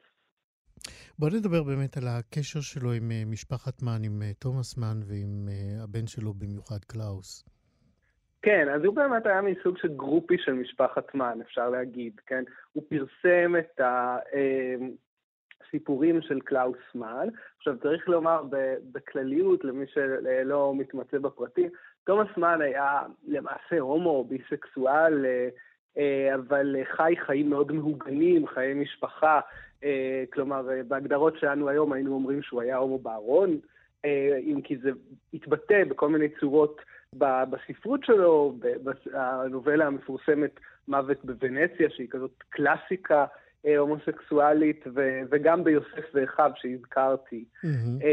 בוא 1.20 1.30
נדבר 1.30 1.64
באמת 1.64 1.98
על 1.98 2.08
הקשר 2.08 2.62
שלו 2.62 2.92
עם 2.92 3.12
אה, 3.12 3.24
משפחת 3.26 3.82
מן, 3.82 4.04
עם 4.04 4.22
תומאס 4.40 4.78
מן 4.78 5.00
ועם 5.08 5.50
הבן 5.84 6.08
שלו 6.08 6.34
במיוחד, 6.34 6.80
קלאוס. 6.88 7.53
כן, 8.44 8.70
אז 8.70 8.84
הוא 8.84 8.96
באמת 8.96 9.26
היה 9.26 9.42
מסוג 9.42 9.78
של 9.78 9.88
גרופי 9.88 10.38
של 10.38 10.54
משפחת 10.54 11.16
מן, 11.16 11.40
אפשר 11.42 11.70
להגיד, 11.70 12.14
כן? 12.26 12.44
הוא 12.74 12.84
פרסם 12.90 13.56
את 13.60 13.82
הסיפורים 15.66 16.22
של 16.22 16.40
קלאוס 16.40 16.96
מן. 16.96 17.28
עכשיו, 17.58 17.78
צריך 17.84 18.10
לומר 18.10 18.44
בכלליות, 18.92 19.64
למי 19.64 19.86
שלא 19.88 20.74
מתמצא 20.76 21.20
בפרטים, 21.20 21.70
תומאס 22.04 22.38
מן 22.38 22.62
היה 22.62 23.02
למעשה 23.28 23.80
הומו, 23.80 24.24
ביסקסואל, 24.24 25.26
אה, 25.98 26.36
אבל 26.36 26.76
חי 26.84 27.14
חיים 27.26 27.50
מאוד 27.50 27.72
מהוגנים, 27.72 28.48
חיי 28.48 28.74
משפחה. 28.74 29.40
אה, 29.84 30.24
כלומר, 30.34 30.68
בהגדרות 30.88 31.40
שלנו 31.40 31.70
היום 31.70 31.94
היינו 31.94 32.14
אומרים 32.14 32.42
שהוא 32.42 32.62
היה 32.62 32.78
הומו 32.78 33.00
בארון, 33.00 33.58
אה, 34.06 34.38
אם 34.38 34.62
כי 34.64 34.78
זה 34.78 34.90
התבטא 35.34 35.84
בכל 35.84 36.10
מיני 36.10 36.30
צורות 36.40 36.82
בספרות 37.18 38.04
שלו, 38.04 38.56
בנובלה 38.84 39.88
המפורסמת 39.88 40.60
מוות 40.88 41.26
בוונציה, 41.26 41.90
שהיא 41.90 42.08
כזאת 42.10 42.44
קלאסיקה 42.50 43.26
אה, 43.66 43.78
הומוסקסואלית, 43.78 44.84
וגם 45.30 45.64
ביוסף 45.64 46.06
ואחיו 46.14 46.52
שהזכרתי. 46.56 47.46
Mm-hmm. 47.66 48.06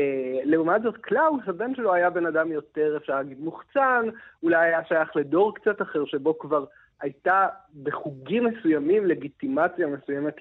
לעומת 0.44 0.82
זאת, 0.82 0.96
קלאוס, 0.96 1.42
הבן 1.46 1.74
שלו 1.74 1.94
היה 1.94 2.10
בן 2.10 2.26
אדם 2.26 2.52
יותר, 2.52 2.96
אפשר 2.96 3.14
להגיד, 3.16 3.40
מוחצן, 3.40 4.06
אולי 4.42 4.66
היה 4.66 4.84
שייך 4.84 5.16
לדור 5.16 5.54
קצת 5.54 5.82
אחר, 5.82 6.04
שבו 6.04 6.38
כבר 6.38 6.64
הייתה 7.00 7.46
בחוגים 7.82 8.44
מסוימים 8.44 9.06
לגיטימציה 9.06 9.86
מסוימת 9.86 10.36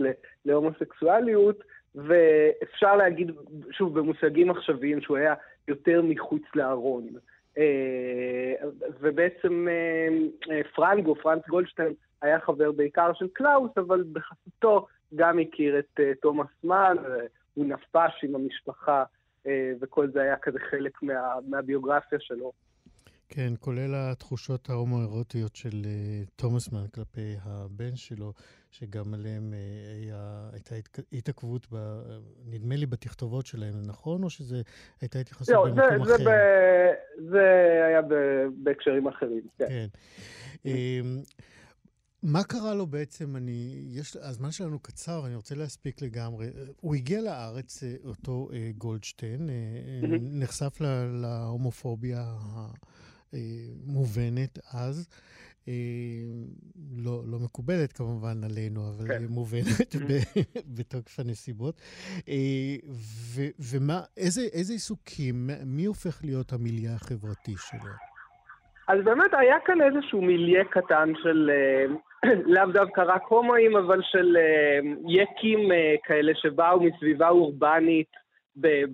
להומוסקסואליות, 0.45 1.63
ואפשר 1.95 2.95
להגיד, 2.95 3.31
שוב, 3.71 3.99
במושגים 3.99 4.51
עכשוויים, 4.51 5.01
שהוא 5.01 5.17
היה 5.17 5.33
יותר 5.67 6.01
מחוץ 6.01 6.43
לארון. 6.55 7.07
אה, 7.57 8.53
ובעצם 8.99 9.67
אה, 9.67 10.07
אה, 10.51 10.61
פרנגו, 10.75 11.15
פרנץ 11.15 11.47
גולדשטיין, 11.47 11.93
היה 12.21 12.39
חבר 12.39 12.71
בעיקר 12.71 13.13
של 13.13 13.27
קלאוס, 13.33 13.71
אבל 13.77 14.03
בחסותו 14.13 14.87
גם 15.15 15.39
הכיר 15.39 15.79
את 15.79 15.99
תומאס 16.21 16.47
מן, 16.63 16.97
הוא 17.53 17.65
נפש 17.65 18.23
עם 18.23 18.35
המשפחה, 18.35 19.03
וכל 19.81 20.07
זה 20.11 20.21
היה 20.21 20.35
כזה 20.37 20.59
חלק 20.59 21.03
מה, 21.03 21.33
מהביוגרפיה 21.47 22.19
שלו. 22.19 22.51
כן, 23.29 23.53
כולל 23.59 23.95
התחושות 23.95 24.69
ההומואירוטיות 24.69 25.55
של 25.55 25.85
תומאס 26.35 26.71
מן 26.71 26.87
כלפי 26.87 27.35
הבן 27.43 27.95
שלו. 27.95 28.33
שגם 28.71 29.13
עליהם 29.13 29.53
אה, 29.53 29.93
היה, 30.01 30.49
הייתה 30.53 30.75
התעכבות, 31.13 31.67
ב, 31.71 32.01
נדמה 32.45 32.75
לי, 32.75 32.85
בתכתובות 32.85 33.45
שלהם, 33.45 33.73
נכון? 33.85 34.23
או 34.23 34.29
שזה 34.29 34.61
הייתה 35.01 35.19
התייחסות 35.19 35.55
לא, 35.55 35.65
במקום 35.65 36.05
זה, 36.05 36.15
אחר? 36.15 36.23
זה, 36.23 36.29
ב, 36.29 37.29
זה 37.31 37.41
היה 37.87 38.01
ב, 38.01 38.13
בהקשרים 38.63 39.07
אחרים, 39.07 39.41
כן. 39.57 39.65
כן. 39.67 39.87
אמ, 40.65 41.21
מה 42.23 42.43
קרה 42.43 42.73
לו 42.73 42.87
בעצם? 42.87 43.35
אני, 43.35 43.87
יש, 43.89 44.15
הזמן 44.15 44.51
שלנו 44.51 44.79
קצר, 44.79 45.25
אני 45.25 45.35
רוצה 45.35 45.55
להספיק 45.55 46.01
לגמרי. 46.01 46.47
הוא 46.81 46.95
הגיע 46.95 47.21
לארץ, 47.21 47.83
אותו 48.05 48.49
גולדשטיין, 48.77 49.49
נחשף 50.21 50.77
להומופוביה 51.21 52.35
המובנת 53.33 54.59
אז. 54.73 55.09
לא, 56.97 57.21
לא 57.25 57.37
מקובלת 57.45 57.93
כמובן 57.93 58.43
עלינו, 58.43 58.81
אבל 58.89 59.07
כן. 59.07 59.23
מובנת 59.29 59.95
בתוקף 60.77 61.19
הנסיבות. 61.19 61.81
ומה, 63.71 64.01
איזה, 64.17 64.41
איזה 64.53 64.73
עיסוקים, 64.73 65.49
מי 65.65 65.85
הופך 65.85 66.21
להיות 66.23 66.53
המיליה 66.53 66.95
החברתי 66.95 67.55
שלו? 67.57 67.91
אז 68.89 69.03
באמת 69.03 69.33
היה 69.33 69.55
כאן 69.65 69.81
איזשהו 69.81 70.21
מיליה 70.21 70.65
קטן 70.65 71.11
של, 71.23 71.51
אה, 71.53 71.85
לאו 72.53 72.65
דווקא 72.73 73.01
רק 73.01 73.21
הומואים, 73.27 73.77
אבל 73.77 73.99
של 74.01 74.37
אה, 74.37 74.79
יקים 75.07 75.71
אה, 75.71 75.95
כאלה 76.03 76.31
שבאו 76.35 76.83
מסביבה 76.83 77.29
אורבנית 77.29 78.07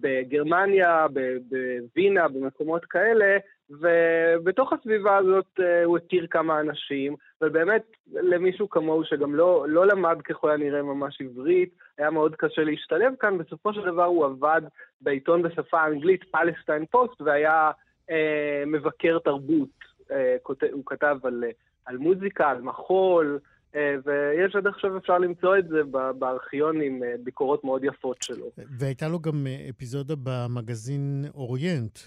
בגרמניה, 0.01 1.05
בווינה, 1.09 2.27
במקומות 2.27 2.85
כאלה, 2.85 3.37
ובתוך 3.69 4.74
הסביבה 4.74 5.17
הזאת 5.17 5.60
הוא 5.86 5.98
הכיר 5.98 6.27
כמה 6.29 6.60
אנשים, 6.60 7.15
ובאמת 7.41 7.84
למישהו 8.13 8.69
כמוהו 8.69 9.03
שגם 9.03 9.36
לא, 9.36 9.65
לא 9.69 9.88
למד 9.88 10.22
ככל 10.22 10.51
הנראה 10.51 10.84
ממש 10.84 11.22
עברית, 11.22 11.69
היה 11.98 12.10
מאוד 12.10 12.36
קשה 12.36 12.63
להשתלב 12.63 13.13
כאן, 13.19 13.38
בסופו 13.38 13.74
של 13.74 13.81
דבר 13.81 14.03
הוא 14.03 14.25
עבד 14.25 14.62
בעיתון 15.01 15.43
בשפה 15.43 15.81
האנגלית, 15.81 16.24
פלסטיין 16.24 16.86
פוסט, 16.86 17.22
והיה 17.22 17.72
אה, 18.10 18.63
מבקר 18.67 19.19
תרבות. 19.19 19.69
אה, 20.12 20.36
הוא 20.72 20.84
כתב 20.86 21.17
על, 21.24 21.43
אה, 21.43 21.50
על 21.86 21.98
מוזיקה, 21.98 22.50
על 22.50 22.62
מחול, 22.62 23.39
אה, 23.75 23.95
ויש 24.05 24.55
עד 24.55 24.67
עכשיו 24.67 24.98
אפשר 24.98 25.17
למצוא 25.17 25.57
את 25.57 25.67
זה 25.67 25.81
בארכיונים, 26.19 27.03
אה, 27.03 27.15
ביקורות 27.24 27.63
מאוד 27.63 27.84
יפות 27.84 28.17
שלו. 28.22 28.45
והייתה 28.79 29.07
לו 29.07 29.19
גם 29.19 29.48
אה, 29.48 29.67
אפיזודה 29.69 30.13
במגזין 30.24 31.25
אוריינט. 31.36 32.00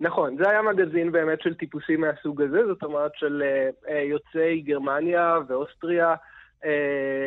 נכון, 0.00 0.36
זה 0.36 0.50
היה 0.50 0.62
מגזין 0.62 1.12
באמת 1.12 1.40
של 1.40 1.54
טיפוסים 1.54 2.00
מהסוג 2.00 2.42
הזה, 2.42 2.66
זאת 2.66 2.82
אומרת 2.82 3.10
של 3.14 3.42
יוצאי 4.02 4.60
גרמניה 4.60 5.38
ואוסטריה, 5.48 6.14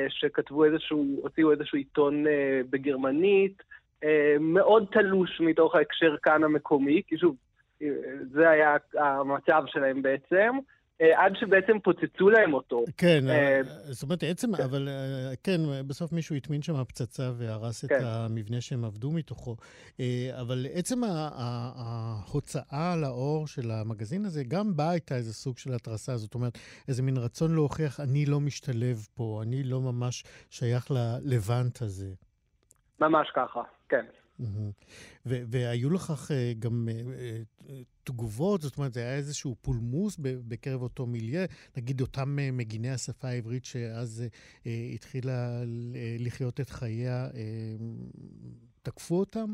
שכתבו 0.09 0.65
איזשהו, 0.65 1.19
הוציאו 1.21 1.51
איזשהו 1.51 1.77
עיתון 1.77 2.25
בגרמנית, 2.69 3.63
מאוד 4.39 4.85
תלוש 4.91 5.41
מתוך 5.41 5.75
ההקשר 5.75 6.15
כאן 6.23 6.43
המקומי, 6.43 7.01
כי 7.07 7.17
שוב, 7.17 7.35
זה 8.31 8.49
היה 8.49 8.77
המצב 8.93 9.63
שלהם 9.67 10.01
בעצם. 10.01 10.57
אה, 11.01 11.25
עד 11.25 11.35
שבעצם 11.35 11.79
פוצצו 11.79 12.29
להם 12.29 12.53
אותו. 12.53 12.83
כן, 12.97 13.29
אה, 13.29 13.61
זאת 13.83 14.03
אומרת, 14.03 14.23
עצם, 14.23 14.55
כן. 14.55 14.63
אבל 14.63 14.89
אה, 14.89 15.35
כן, 15.43 15.87
בסוף 15.87 16.11
מישהו 16.11 16.35
הטמין 16.35 16.61
שם 16.61 16.83
פצצה 16.83 17.31
והרס 17.37 17.85
כן. 17.85 17.95
את 17.95 18.01
המבנה 18.05 18.61
שהם 18.61 18.85
עבדו 18.85 19.11
מתוכו. 19.11 19.55
אבל 20.41 20.65
עצם 20.73 21.01
ההוצאה 21.75 22.95
לאור 23.01 23.47
של 23.47 23.71
המגזין 23.71 24.25
הזה, 24.25 24.43
גם 24.47 24.75
בה 24.75 24.89
הייתה 24.89 25.15
איזה 25.15 25.33
סוג 25.33 25.57
של 25.57 25.73
התרסה, 25.73 26.17
זאת 26.17 26.35
אומרת, 26.35 26.57
איזה 26.87 27.03
מין 27.03 27.17
רצון 27.17 27.55
להוכיח, 27.55 27.99
אני 27.99 28.25
לא 28.25 28.39
משתלב 28.39 29.07
פה, 29.15 29.41
אני 29.43 29.63
לא 29.63 29.81
ממש 29.81 30.23
שייך 30.49 30.91
ללבנט 30.91 31.81
הזה. 31.81 32.13
ממש 32.99 33.31
ככה, 33.35 33.61
כן. 33.89 34.05
והיו 35.25 35.89
לכך 35.89 36.31
אה, 36.31 36.51
גם 36.59 36.87
אה, 36.89 36.93
אה, 37.69 37.75
תגובות, 38.03 38.61
זאת 38.61 38.77
אומרת, 38.77 38.93
זה 38.93 38.99
היה 38.99 39.15
איזשהו 39.15 39.55
פולמוס 39.61 40.17
בקרב 40.47 40.81
אותו 40.81 41.05
מיליה, 41.05 41.45
נגיד 41.77 42.01
אותם 42.01 42.35
מגיני 42.53 42.89
השפה 42.89 43.27
העברית 43.27 43.65
שאז 43.65 44.27
התחילה 44.95 45.47
לחיות 46.19 46.59
את 46.59 46.69
חייה, 46.69 47.27
תקפו 48.83 49.19
אותם? 49.19 49.45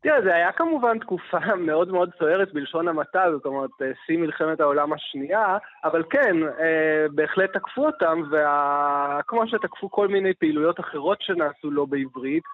תראה, 0.00 0.22
זה 0.22 0.34
היה 0.34 0.52
כמובן 0.52 0.98
תקופה 0.98 1.38
מאוד 1.68 1.88
מאוד 1.88 2.10
סוערת 2.18 2.52
בלשון 2.52 2.88
המעטה, 2.88 3.24
זאת 3.32 3.46
אומרת, 3.46 3.70
שיא 4.06 4.18
מלחמת 4.18 4.60
העולם 4.60 4.92
השנייה, 4.92 5.56
אבל 5.84 6.02
כן, 6.10 6.36
בהחלט 7.14 7.52
תקפו 7.52 7.86
אותם, 7.86 8.22
וכמו 8.30 9.48
שתקפו 9.48 9.90
כל 9.90 10.08
מיני 10.08 10.34
פעילויות 10.34 10.80
אחרות 10.80 11.22
שנעשו 11.22 11.70
לא 11.70 11.84
בעברית, 11.84 12.44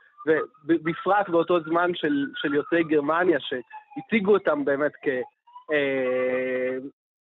ובפרט 0.65 1.29
באותו 1.29 1.61
זמן 1.61 1.91
של, 1.95 2.27
של 2.35 2.55
יוצאי 2.55 2.85
גרמניה, 2.85 3.39
שהציגו 3.41 4.33
אותם 4.35 4.65
באמת 4.65 4.93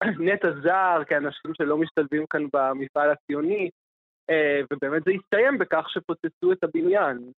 כנטע 0.01 0.47
אה, 0.47 0.53
זר, 0.63 1.03
כאנשים 1.07 1.51
שלא 1.53 1.77
משתלבים 1.77 2.25
כאן 2.29 2.45
במפעל 2.53 3.09
הציוני, 3.11 3.69
אה, 4.29 4.61
ובאמת 4.73 5.03
זה 5.05 5.11
הסתיים 5.11 5.57
בכך 5.57 5.85
שפוצצו 5.87 6.51
את 6.51 6.63
הבניין. 6.63 7.31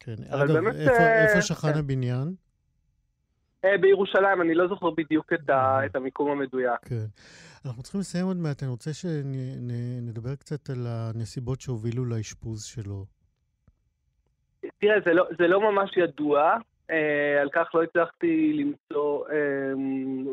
כן, 0.00 0.14
אגב, 0.30 0.52
באמת, 0.52 0.74
איפה, 0.74 0.92
אה, 0.92 1.24
איפה 1.24 1.42
שכן 1.42 1.72
כן. 1.72 1.78
הבניין? 1.78 2.34
בירושלים, 3.80 4.42
אני 4.42 4.54
לא 4.54 4.68
זוכר 4.68 4.90
בדיוק 4.90 5.32
את, 5.32 5.50
ה, 5.50 5.86
את 5.86 5.96
המיקום 5.96 6.30
המדויק. 6.30 6.80
כן. 6.84 7.06
אנחנו 7.66 7.82
צריכים 7.82 8.00
לסיים 8.00 8.26
עוד 8.26 8.36
מעט, 8.36 8.62
אני 8.62 8.70
רוצה 8.70 8.90
שנדבר 8.92 10.34
קצת 10.34 10.70
על 10.70 10.86
הנסיבות 10.86 11.60
שהובילו 11.60 12.04
לאשפוז 12.04 12.64
שלו. 12.64 13.04
תראה, 14.78 14.96
זה 15.04 15.12
לא, 15.12 15.24
זה 15.38 15.48
לא 15.48 15.72
ממש 15.72 15.90
ידוע, 15.96 16.56
אה, 16.90 17.40
על 17.40 17.48
כך 17.52 17.74
לא 17.74 17.82
הצלחתי 17.82 18.52
למצוא 18.52 19.28
אה, 19.28 19.72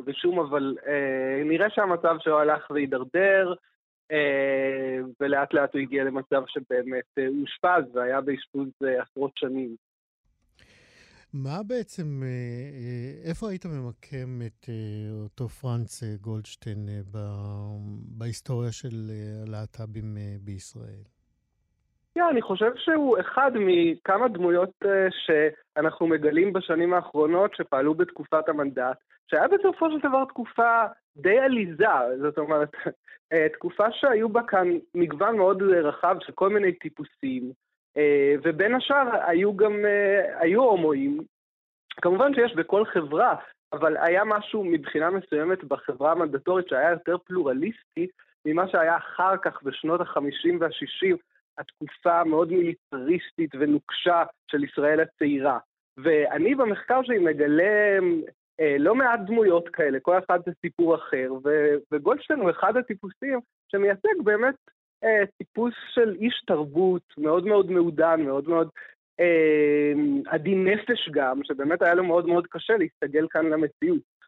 ושום, 0.06 0.40
אבל 0.40 0.76
אה, 0.88 1.44
נראה 1.46 1.70
שהמצב 1.70 2.16
שלו 2.20 2.40
הלך 2.40 2.72
והידרדר, 2.72 3.54
אה, 4.12 4.98
ולאט 5.20 5.54
לאט 5.54 5.74
הוא 5.74 5.82
הגיע 5.82 6.04
למצב 6.04 6.44
שבאמת 6.48 7.04
אה, 7.18 7.28
הוא 7.28 7.42
אושפז 7.42 7.96
והיה 7.96 8.22
באשפוז 8.22 8.70
אה, 8.84 9.02
עשרות 9.02 9.32
שנים. 9.36 9.76
מה 11.34 11.64
בעצם, 11.64 12.24
אה, 12.24 12.28
אה, 12.28 13.30
איפה 13.30 13.50
היית 13.50 13.66
ממקם 13.66 14.42
את 14.46 14.70
אה, 14.70 15.12
אותו 15.24 15.50
פרנץ 15.50 16.04
גולדשטיין 16.22 16.90
בהיסטוריה 18.18 18.72
של 18.72 19.12
הלהט"בים 19.48 20.18
בישראל? 20.42 21.04
Yeah, 22.20 22.30
אני 22.32 22.42
חושב 22.42 22.72
שהוא 22.76 23.20
אחד 23.20 23.52
מכמה 23.56 24.28
דמויות 24.28 24.70
uh, 24.84 24.88
שאנחנו 25.12 26.08
מגלים 26.08 26.54
בשנים 26.54 26.94
האחרונות 26.94 27.56
שפעלו 27.56 27.94
בתקופת 27.94 28.50
המנדט, 28.50 28.98
שהיה 29.28 29.48
בסופו 29.48 29.92
של 29.92 30.08
דבר 30.10 30.26
תקופה 30.26 30.84
די 31.18 31.40
עליזה, 31.40 31.86
זאת 32.22 32.38
אומרת, 32.38 32.70
uh, 32.86 33.54
תקופה 33.54 33.92
שהיו 33.92 34.30
בה 34.30 34.42
כאן 34.44 34.68
מגוון 34.96 35.38
מאוד 35.38 35.62
רחב 35.62 36.16
של 36.20 36.32
כל 36.32 36.50
מיני 36.50 36.74
טיפוסים, 36.74 37.52
uh, 37.98 38.02
ובין 38.44 38.76
השאר 38.76 39.08
היו 39.28 39.58
גם, 39.58 39.74
uh, 39.74 40.44
היו 40.44 40.64
הומואים. 40.64 41.22
כמובן 42.02 42.34
שיש 42.34 42.56
בכל 42.56 42.86
חברה, 42.86 43.36
אבל 43.74 43.98
היה 43.98 44.24
משהו 44.26 44.64
מבחינה 44.64 45.10
מסוימת 45.10 45.64
בחברה 45.64 46.12
המנדטורית 46.12 46.68
שהיה 46.68 46.92
יותר 46.92 47.18
פלורליסטי 47.18 48.08
ממה 48.46 48.68
שהיה 48.68 48.98
אחר 48.98 49.38
כך 49.38 49.64
בשנות 49.64 50.02
ה-50 50.02 50.56
וה-60. 50.60 51.18
התקופה 51.58 52.20
המאוד 52.20 52.52
מיליטריסטית 52.52 53.56
ונוקשה 53.60 54.24
של 54.52 54.64
ישראל 54.64 55.00
הצעירה. 55.00 55.60
ואני 55.98 56.56
במחקר 56.56 57.04
שלי 57.04 57.20
מגלה 57.20 58.00
אה, 58.60 58.76
לא 58.80 58.96
מעט 58.96 59.20
דמויות 59.26 59.70
כאלה, 59.70 60.00
כל 60.00 60.18
אחד 60.18 60.40
זה 60.46 60.52
סיפור 60.62 60.96
אחר, 60.96 61.34
ו- 61.46 61.76
וגולדשטיין 61.92 62.40
הוא 62.40 62.50
אחד 62.50 62.78
הטיפוסים 62.78 63.40
שמייצג 63.72 64.22
באמת 64.24 64.56
אה, 65.04 65.24
טיפוס 65.38 65.74
של 65.94 66.16
איש 66.20 66.44
תרבות 66.48 67.14
מאוד 67.18 67.46
מאוד 67.46 67.72
מעודן, 67.72 68.22
מאוד 68.22 68.50
מאוד 68.50 68.70
אה, 69.20 69.94
עדין 70.28 70.68
נפש 70.68 71.10
גם, 71.12 71.44
שבאמת 71.44 71.82
היה 71.82 71.94
לו 71.94 72.04
מאוד 72.04 72.28
מאוד 72.28 72.48
קשה 72.48 72.74
להסתגל 72.78 73.28
כאן 73.30 73.46
למציאות. 73.46 74.21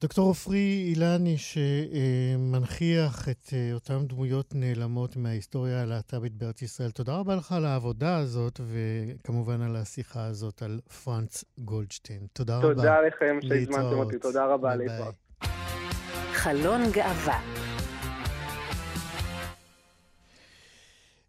דוקטור 0.00 0.28
עופרי 0.28 0.84
אילני, 0.88 1.36
שמנכיח 1.38 3.28
את 3.28 3.50
אה, 3.52 3.70
אותן 3.74 4.06
דמויות 4.06 4.54
נעלמות 4.54 5.16
מההיסטוריה 5.16 5.82
הלהט"בית 5.82 6.32
בארץ 6.32 6.62
ישראל, 6.62 6.90
תודה 6.90 7.16
רבה 7.16 7.36
לך 7.36 7.52
על 7.52 7.64
העבודה 7.64 8.16
הזאת, 8.16 8.60
וכמובן 8.66 9.62
על 9.62 9.76
השיחה 9.76 10.24
הזאת 10.24 10.62
על 10.62 10.80
פרנץ 11.04 11.44
גולדשטיין. 11.58 12.26
תודה, 12.32 12.60
תודה 12.60 12.72
רבה. 12.72 12.82
תודה 12.82 13.00
לכם 13.00 13.38
שהזמנתם 13.42 13.98
אותי, 13.98 14.18
תודה 14.18 14.44
רבה, 14.46 14.76
להתראות. 14.76 15.14
חלון 16.32 16.80
גאווה 16.92 17.40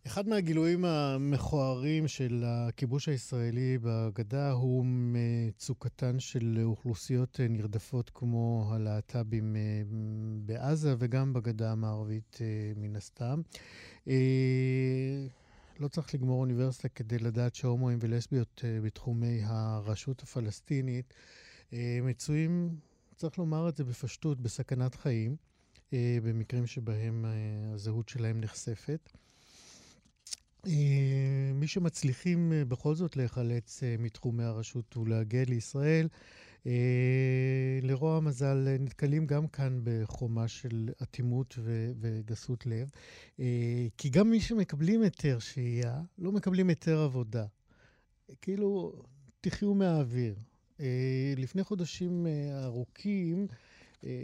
אחד 0.07 0.27
מהגילויים 0.27 0.85
המכוערים 0.85 2.07
של 2.07 2.43
הכיבוש 2.45 3.09
הישראלי 3.09 3.77
בגדה 3.81 4.51
הוא 4.51 4.85
מצוקתן 4.87 6.19
של 6.19 6.59
אוכלוסיות 6.63 7.39
נרדפות 7.49 8.11
כמו 8.13 8.69
הלהט"בים 8.71 9.55
אה, 9.55 9.61
בעזה 10.45 10.95
וגם 10.99 11.33
בגדה 11.33 11.71
המערבית 11.71 12.39
אה, 12.41 12.73
מן 12.75 12.95
הסתם. 12.95 13.41
אה, 14.07 15.27
לא 15.79 15.87
צריך 15.87 16.15
לגמור 16.15 16.39
אוניברסיטה 16.41 16.89
כדי 16.89 17.19
לדעת 17.19 17.55
שהומואים 17.55 17.97
ולסביות 18.01 18.63
בתחומי 18.83 19.39
הרשות 19.43 20.23
הפלסטינית 20.23 21.13
מצויים, 22.03 22.75
צריך 23.15 23.39
לומר 23.39 23.69
את 23.69 23.77
זה 23.77 23.83
בפשטות, 23.83 24.41
בסכנת 24.41 24.95
חיים. 24.95 25.35
במקרים 26.23 26.67
שבהם 26.67 27.25
הזהות 27.73 28.09
שלהם 28.09 28.41
נחשפת. 28.41 29.09
מי 31.53 31.67
שמצליחים 31.67 32.53
בכל 32.67 32.95
זאת 32.95 33.17
להיחלץ 33.17 33.83
מתחומי 33.99 34.43
הרשות 34.43 34.97
ולהגיע 34.97 35.43
לישראל, 35.47 36.07
לרוע 37.81 38.17
המזל 38.17 38.75
נתקלים 38.79 39.25
גם 39.25 39.47
כאן 39.47 39.79
בחומה 39.83 40.47
של 40.47 40.89
אטימות 41.03 41.59
וגסות 41.99 42.65
לב, 42.65 42.89
כי 43.97 44.09
גם 44.09 44.29
מי 44.29 44.41
שמקבלים 44.41 45.01
היתר 45.01 45.39
שהייה, 45.39 46.01
לא 46.17 46.31
מקבלים 46.31 46.69
היתר 46.69 46.99
עבודה. 46.99 47.45
כאילו, 48.41 49.01
תחיו 49.41 49.73
מהאוויר. 49.73 50.35
לפני 51.37 51.63
חודשים 51.63 52.27
ארוכים, 52.63 53.47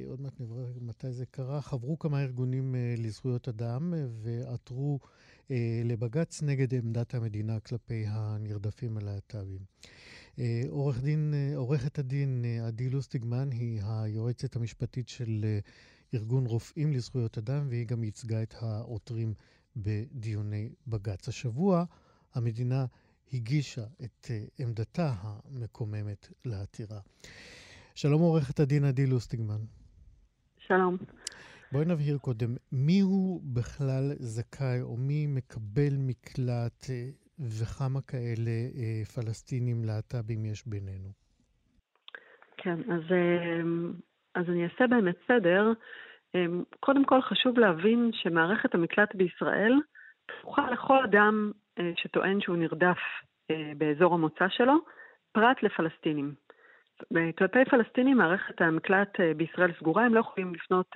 עוד 0.07 0.21
מעט 0.21 0.39
נברר 0.39 0.73
מתי 0.81 1.11
זה 1.11 1.25
קרה, 1.25 1.61
חברו 1.61 1.99
כמה 1.99 2.21
ארגונים 2.23 2.75
לזכויות 2.97 3.47
אדם 3.47 3.93
ועתרו 4.23 4.99
לבג"ץ 5.85 6.41
נגד 6.43 6.73
עמדת 6.73 7.13
המדינה 7.13 7.59
כלפי 7.59 8.03
הנרדפים 8.07 8.97
הלהט"בים. 8.97 9.61
עורך 10.69 11.01
דין, 11.01 11.33
עורכת 11.55 11.99
הדין 11.99 12.45
עדי 12.67 12.89
לוסטיגמן 12.89 13.51
היא 13.51 13.81
היועצת 13.83 14.55
המשפטית 14.55 15.09
של 15.09 15.45
ארגון 16.13 16.45
רופאים 16.45 16.93
לזכויות 16.93 17.37
אדם, 17.37 17.67
והיא 17.69 17.87
גם 17.87 18.03
ייצגה 18.03 18.43
את 18.43 18.53
העותרים 18.61 19.33
בדיוני 19.75 20.69
בג"ץ. 20.87 21.27
השבוע 21.27 21.83
המדינה 22.33 22.85
הגישה 23.33 23.85
את 24.03 24.31
עמדתה 24.59 25.13
המקוממת 25.21 26.27
לעתירה. 26.45 26.99
שלום 27.95 28.21
עורכת 28.21 28.59
הדין 28.59 28.83
עדי 28.83 29.05
לוסטיגמן. 29.05 29.61
שלום. 30.57 30.97
בואי 31.73 31.85
נבהיר 31.85 32.17
קודם, 32.17 32.51
מי 32.71 32.99
הוא 32.99 33.41
בכלל 33.55 34.05
זכאי 34.19 34.81
או 34.81 34.97
מי 34.97 35.27
מקבל 35.27 35.93
מקלט 36.07 36.85
וכמה 37.39 38.01
כאלה 38.01 38.57
אה, 38.77 39.05
פלסטינים 39.15 39.83
להט"בים 39.85 40.45
יש 40.45 40.67
בינינו? 40.67 41.09
כן, 42.57 42.79
אז, 42.93 43.03
אז 44.35 44.49
אני 44.49 44.63
אעשה 44.63 44.87
באמת 44.87 45.15
סדר. 45.27 45.73
קודם 46.79 47.05
כל 47.05 47.21
חשוב 47.21 47.59
להבין 47.59 48.11
שמערכת 48.13 48.75
המקלט 48.75 49.15
בישראל 49.15 49.73
פתוחה 50.25 50.71
לכל 50.71 51.03
אדם 51.03 51.51
שטוען 51.95 52.41
שהוא 52.41 52.57
נרדף 52.57 53.01
באזור 53.77 54.13
המוצא 54.13 54.45
שלו, 54.49 54.75
פרט 55.31 55.63
לפלסטינים. 55.63 56.33
כלפי 57.37 57.65
פלסטינים 57.71 58.17
מערכת 58.17 58.61
המקלט 58.61 59.19
בישראל 59.37 59.71
סגורה, 59.79 60.05
הם 60.05 60.13
לא 60.13 60.19
יכולים 60.19 60.55
לפנות 60.55 60.87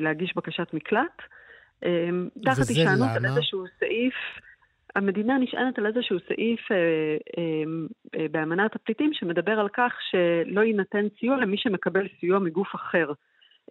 להגיש 0.00 0.32
בקשת 0.36 0.74
מקלט. 0.74 1.22
תחת 2.44 2.68
הישענות 2.68 3.08
על 3.16 3.26
איזשהו 3.26 3.64
סעיף, 3.78 4.14
המדינה 4.96 5.38
נשענת 5.38 5.78
על 5.78 5.86
איזשהו 5.86 6.18
סעיף 6.28 6.72
אה, 6.72 6.76
אה, 7.38 8.20
אה, 8.20 8.26
באמנת 8.30 8.76
הפליטים 8.76 9.10
שמדבר 9.12 9.60
על 9.60 9.68
כך 9.68 9.92
שלא 10.10 10.60
יינתן 10.60 11.06
סיוע 11.18 11.36
למי 11.36 11.56
שמקבל 11.58 12.06
סיוע 12.20 12.38
מגוף 12.38 12.74
אחר 12.74 13.12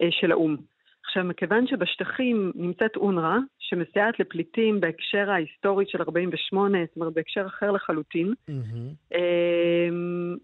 אה, 0.02 0.08
של 0.12 0.32
האו"ם. 0.32 0.58
עכשיו, 1.06 1.23
מכיוון 1.23 1.67
שבשטחים 1.67 2.52
נמצאת 2.56 2.95
אונר"א, 2.95 3.38
שמסייעת 3.60 4.19
לפליטים 4.19 4.80
בהקשר 4.82 5.32
ההיסטורי 5.32 5.86
של 5.88 6.02
48, 6.02 6.78
זאת 6.86 6.95
אומרת 6.95 7.13
בהקשר 7.13 7.45
אחר 7.45 7.71
לחלוטין, 7.71 8.34
mm-hmm. 8.49 9.13
אה, 9.13 9.88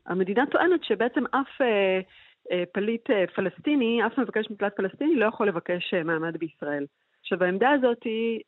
המדינה 0.07 0.45
טוענת 0.51 0.83
שבעצם 0.83 1.23
אף 1.25 1.61
אה, 1.61 1.67
אה, 1.67 1.99
פליט 2.71 3.09
אה, 3.09 3.27
פלסטיני, 3.35 4.05
אף 4.05 4.17
מבקש 4.17 4.51
מקלט 4.51 4.75
פלסטיני 4.75 5.15
לא 5.15 5.25
יכול 5.25 5.47
לבקש 5.47 5.93
אה, 5.93 6.03
מעמד 6.03 6.37
בישראל. 6.37 6.85
עכשיו, 7.21 7.43
העמדה 7.43 7.69
הזאת 7.69 8.03
היא 8.03 8.39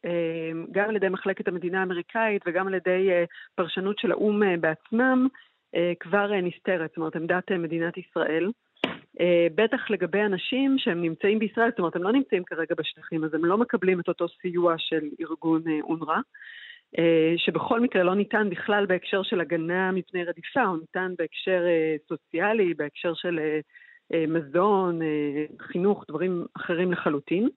גם 0.71 0.89
על 0.89 0.95
ידי 0.95 1.09
מחלקת 1.09 1.47
המדינה 1.47 1.79
האמריקאית 1.79 2.41
וגם 2.45 2.67
על 2.67 2.73
ידי 2.73 3.09
פרשנות 3.55 3.99
של 3.99 4.11
האו"ם 4.11 4.61
בעצמם 4.61 5.27
כבר 5.99 6.31
נסתרת, 6.41 6.89
זאת 6.89 6.97
אומרת, 6.97 7.15
עמדת 7.15 7.51
מדינת 7.51 7.97
ישראל. 7.97 8.51
בטח 9.55 9.89
לגבי 9.89 10.21
אנשים 10.21 10.75
שהם 10.77 11.01
נמצאים 11.01 11.39
בישראל, 11.39 11.69
זאת 11.69 11.79
אומרת, 11.79 11.95
הם 11.95 12.03
לא 12.03 12.11
נמצאים 12.11 12.43
כרגע 12.43 12.75
בשטחים, 12.77 13.23
אז 13.23 13.33
הם 13.33 13.45
לא 13.45 13.57
מקבלים 13.57 13.99
את 13.99 14.07
אותו 14.07 14.27
סיוע 14.41 14.75
של 14.77 15.09
ארגון 15.21 15.61
אונר"א, 15.81 16.19
שבכל 17.37 17.79
מקרה 17.79 18.03
לא 18.03 18.15
ניתן 18.15 18.49
בכלל 18.49 18.85
בהקשר 18.85 19.23
של 19.23 19.41
הגנה 19.41 19.91
מפני 19.91 20.23
רדיפה, 20.23 20.63
הוא 20.63 20.77
ניתן 20.77 21.13
בהקשר 21.17 21.63
סוציאלי, 22.07 22.73
בהקשר 22.73 23.13
של 23.13 23.39
מזון, 24.27 24.99
חינוך, 25.61 26.05
דברים 26.07 26.45
אחרים 26.57 26.91
לחלוטין. 26.91 27.49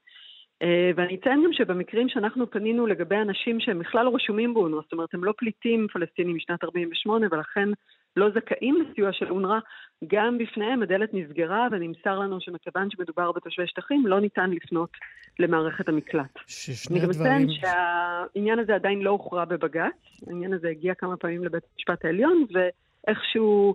אה, 0.63 0.91
ואני 0.97 1.15
אציין 1.15 1.45
גם 1.45 1.53
שבמקרים 1.53 2.09
שאנחנו 2.09 2.51
פנינו 2.51 2.87
לגבי 2.87 3.17
אנשים 3.17 3.61
שהם 3.61 3.79
בכלל 3.79 4.05
לא 4.05 4.15
רשומים 4.15 4.55
באונר"א, 4.55 4.81
זאת 4.83 4.93
אומרת, 4.93 5.15
הם 5.15 5.25
לא 5.25 5.33
פליטים 5.39 5.87
פלסטינים 5.93 6.37
משנת 6.37 6.65
48' 6.65 7.27
ולכן 7.31 7.69
לא 8.17 8.31
זכאים 8.31 8.83
לסיוע 8.83 9.13
של 9.13 9.31
אונר"א, 9.31 9.59
גם 10.07 10.39
בפניהם 10.39 10.83
הדלת 10.83 11.15
נסגרה 11.15 11.67
ונמסר 11.73 12.19
לנו 12.19 12.41
שמכיוון 12.41 12.89
שמדובר 12.91 13.33
בתושבי 13.33 13.67
שטחים, 13.67 14.07
לא 14.07 14.21
ניתן 14.21 14.51
לפנות 14.51 14.91
למערכת 15.39 15.89
המקלט. 15.89 16.39
ששני 16.47 17.01
הדברים... 17.01 17.21
אני 17.21 17.29
גם 17.29 17.45
אציין 17.45 17.49
שהעניין 17.51 18.59
הזה 18.59 18.75
עדיין 18.75 19.03
לא 19.03 19.11
הוכרע 19.11 19.45
בבג"ץ, 19.45 20.23
העניין 20.27 20.53
הזה 20.53 20.69
הגיע 20.69 20.95
כמה 20.95 21.17
פעמים 21.17 21.45
לבית 21.45 21.63
המשפט 21.75 22.05
העליון, 22.05 22.47
ואיכשהו 22.53 23.75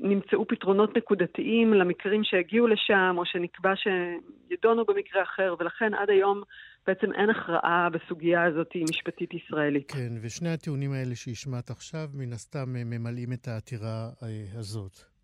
נמצאו 0.00 0.46
פתרונות 0.46 0.96
נקודתיים 0.96 1.74
למקרים 1.74 2.24
שהגיעו 2.24 2.66
לשם, 2.66 3.14
או 3.18 3.22
שנקבע 3.26 3.72
שידונו 3.76 4.84
במקרה 4.84 5.22
אחר, 5.22 5.54
ולכן 5.58 5.94
עד 5.94 6.10
היום 6.10 6.42
בעצם 6.86 7.12
אין 7.12 7.30
הכרעה 7.30 7.88
בסוגיה 7.92 8.44
הזאת 8.44 8.70
משפטית 8.90 9.34
ישראלית. 9.34 9.90
כן, 9.90 10.12
ושני 10.22 10.48
הטיעונים 10.48 10.92
האלה 10.92 11.14
שהשמעת 11.14 11.70
עכשיו, 11.70 12.08
מן 12.14 12.32
הסתם 12.32 12.68
ממלאים 12.68 13.32
את 13.32 13.48
העתירה 13.48 14.08
אה, 14.22 14.58
הזאת. 14.58 15.16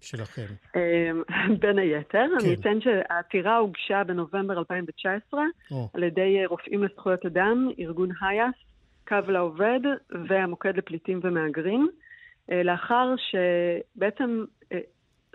שלכם. 0.00 0.46
אמ, 0.76 1.22
בין 1.60 1.78
היתר. 1.78 2.08
כן. 2.12 2.46
אני 2.46 2.54
אציין 2.54 2.80
שהעתירה 2.80 3.56
הוגשה 3.56 4.04
בנובמבר 4.04 4.58
2019 4.58 5.40
או. 5.70 5.88
על 5.94 6.02
ידי 6.02 6.46
רופאים 6.46 6.84
לזכויות 6.84 7.26
אדם, 7.26 7.68
ארגון 7.78 8.10
היאס, 8.20 8.54
קו 9.08 9.16
לעובד 9.28 9.80
והמוקד 10.28 10.76
לפליטים 10.76 11.20
ומהגרים. 11.22 11.88
אה, 12.50 12.62
לאחר 12.62 13.14
שבעצם 13.16 14.44
אה, 14.72 14.78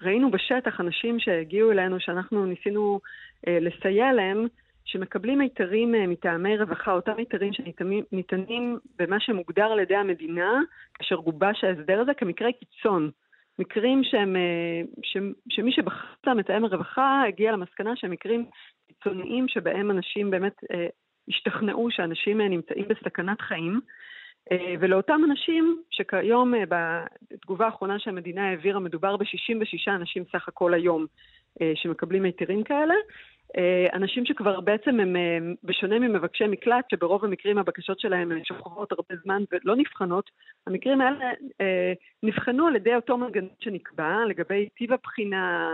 ראינו 0.02 0.32
בשטח 0.32 0.80
אנשים 0.80 1.20
שהגיעו 1.20 1.72
אלינו, 1.72 2.00
שאנחנו 2.00 2.46
ניסינו 2.46 3.00
אה, 3.48 3.58
לסייע 3.62 4.14
להם, 4.14 4.46
שמקבלים 4.86 5.42
היתרים 5.42 5.92
מטעמי 6.10 6.58
רווחה, 6.58 6.92
אותם 6.92 7.14
היתרים 7.18 7.54
שניתנים 7.54 8.78
במה 9.00 9.20
שמוגדר 9.20 9.66
על 9.66 9.80
ידי 9.80 9.96
המדינה, 9.96 10.60
כאשר 10.94 11.16
גובש 11.16 11.64
ההסדר 11.64 12.00
הזה 12.02 12.14
כמקרי 12.14 12.54
קיצון. 12.54 13.10
מקרים 13.60 14.04
שהם, 14.04 14.36
ש, 15.04 15.18
שמי 15.50 15.72
שבחר 15.72 16.34
מתאם 16.36 16.66
הרווחה 16.66 17.24
הגיע 17.28 17.52
למסקנה 17.52 17.96
שהם 17.96 18.12
מקרים 18.12 18.46
קיצוניים 18.88 19.48
שבהם 19.48 19.92
אנשים 19.92 20.32
באמת 20.32 20.56
השתכנעו 21.28 21.92
שאנשים 21.92 22.42
נמצאים 22.42 22.86
בסכנת 22.88 23.42
חיים. 23.42 23.80
אה, 24.52 24.76
ולאותם 24.80 25.22
אנשים 25.30 25.82
שכיום 25.92 26.56
אה, 26.56 26.64
בתגובה 27.32 27.66
האחרונה 27.66 28.00
שהמדינה 28.00 28.50
העבירה 28.50 28.80
מדובר 28.80 29.18
ב-66 29.18 29.92
אנשים 29.92 30.24
סך 30.32 30.48
הכל 30.48 30.74
היום 30.74 31.06
אה, 31.62 31.72
שמקבלים 31.76 32.24
היתרים 32.24 32.64
כאלה, 32.64 32.94
אנשים 33.94 34.26
שכבר 34.26 34.60
בעצם 34.62 35.00
הם, 35.00 35.16
בשונה 35.64 36.00
ממבקשי 36.00 36.48
מקלט, 36.48 36.86
שברוב 36.92 37.26
המקרים 37.26 37.58
הבקשות 37.58 38.00
שלהם 38.00 38.32
שוכבות 38.44 38.92
הרבה 38.92 39.16
זמן 39.24 39.44
ולא 39.52 39.76
נבחנות, 39.76 40.30
המקרים 40.68 41.02
האלה 41.02 41.32
נבחנו 42.24 42.68
על 42.68 42.76
ידי 42.76 42.96
אותו 42.96 43.18
מנגנון 43.18 43.50
שנקבע 43.60 44.18
לגבי 44.30 44.70
טיב 44.70 44.94
הבחינה, 44.94 45.70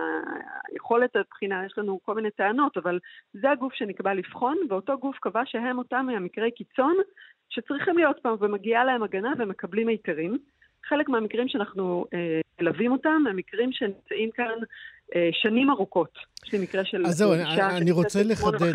יכולת 0.76 1.16
הבחינה, 1.16 1.66
יש 1.66 1.78
לנו 1.78 2.00
כל 2.06 2.16
מיני 2.16 2.32
טענות, 2.32 2.78
אבל 2.78 3.00
זה 3.34 3.52
הגוף 3.52 3.74
שנקבע 3.74 4.14
לבחון, 4.14 4.58
ואותו 4.70 4.98
גוף 4.98 5.18
קבע 5.20 5.42
שהם 5.46 5.78
אותם 5.78 6.08
מקרי 6.22 6.52
קיצון 6.52 6.96
שצריכים 7.50 7.98
להיות 7.98 8.20
פעם, 8.20 8.36
ומגיעה 8.40 8.86
להם 8.86 9.04
הגנה 9.04 9.34
ומקבלים 9.38 9.88
היתרים. 9.88 10.38
חלק 10.86 11.10
מהמקרים 11.10 11.48
שאנחנו 11.48 12.06
אה, 12.14 12.42
מלווים 12.62 12.92
אותם 12.92 13.24
הם 13.30 13.36
מקרים 13.36 13.72
שנמצאים 13.72 14.32
כאן 14.32 14.58
שנים 15.32 15.70
ארוכות. 15.70 16.10
יש 16.46 16.54
לי 16.54 16.60
מקרה 16.60 16.86
של 16.86 17.06
אז 17.06 17.18
זהו, 17.18 17.34
אני, 17.34 17.62
אני 17.78 17.92
רוצה 17.92 18.24
לחדד, 18.24 18.74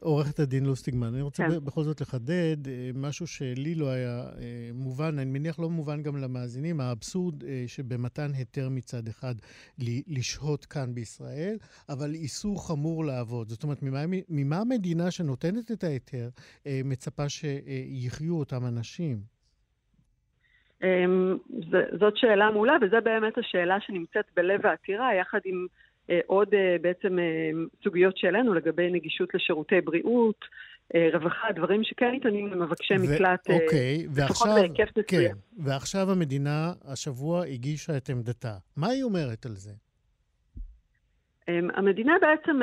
עורכת 0.00 0.38
הדין 0.40 0.64
לוסטיגמן, 0.64 1.06
אני 1.06 1.22
רוצה 1.22 1.48
כן. 1.48 1.64
בכל 1.64 1.82
זאת 1.82 2.00
לחדד 2.00 2.68
אה, 2.68 2.90
משהו 2.94 3.26
שלי 3.26 3.74
לא 3.74 3.88
היה 3.88 4.22
אה, 4.38 4.70
מובן, 4.74 5.18
אני 5.18 5.30
מניח 5.30 5.58
לא 5.58 5.70
מובן 5.70 6.02
גם 6.02 6.16
למאזינים, 6.16 6.80
האבסורד 6.80 7.44
אה, 7.44 7.64
שבמתן 7.66 8.30
היתר 8.34 8.68
מצד 8.68 9.08
אחד 9.08 9.34
לשהות 10.08 10.64
כאן 10.64 10.94
בישראל, 10.94 11.56
אבל 11.88 12.14
איסור 12.14 12.66
חמור 12.66 13.04
לעבוד. 13.04 13.48
זאת 13.48 13.62
אומרת, 13.62 13.82
ממה, 13.82 14.04
ממה 14.28 14.58
המדינה 14.58 15.10
שנותנת 15.10 15.70
את 15.70 15.84
ההיתר 15.84 16.28
אה, 16.66 16.80
מצפה 16.84 17.28
שיחיו 17.28 18.34
אותם 18.34 18.66
אנשים? 18.66 19.31
אמ, 20.82 21.36
זאת 22.00 22.16
שאלה 22.16 22.50
מעולה, 22.50 22.76
וזו 22.82 22.96
באמת 23.04 23.38
השאלה 23.38 23.76
שנמצאת 23.80 24.24
בלב 24.36 24.66
העתירה, 24.66 25.14
יחד 25.14 25.40
עם 25.44 25.66
עוד 26.26 26.48
בעצם 26.80 27.16
סוגיות 27.84 28.16
שהעלינו 28.16 28.54
לגבי 28.54 28.90
נגישות 28.90 29.34
לשירותי 29.34 29.80
בריאות, 29.80 30.44
רווחה, 31.12 31.52
דברים 31.54 31.84
שכן 31.84 32.10
ניתנים 32.10 32.46
למבקשי 32.46 32.94
מקלט, 32.94 33.50
אוקיי, 33.50 34.06
לפחות 34.16 34.48
בהיקף 34.48 34.90
מסוים. 34.96 35.04
כן, 35.06 35.62
ועכשיו 35.64 36.10
המדינה 36.10 36.72
השבוע 36.84 37.44
הגישה 37.44 37.96
את 37.96 38.10
עמדתה. 38.10 38.54
מה 38.76 38.88
היא 38.88 39.02
אומרת 39.02 39.46
על 39.46 39.52
זה? 39.52 39.70
המדינה 41.48 42.12
בעצם 42.20 42.60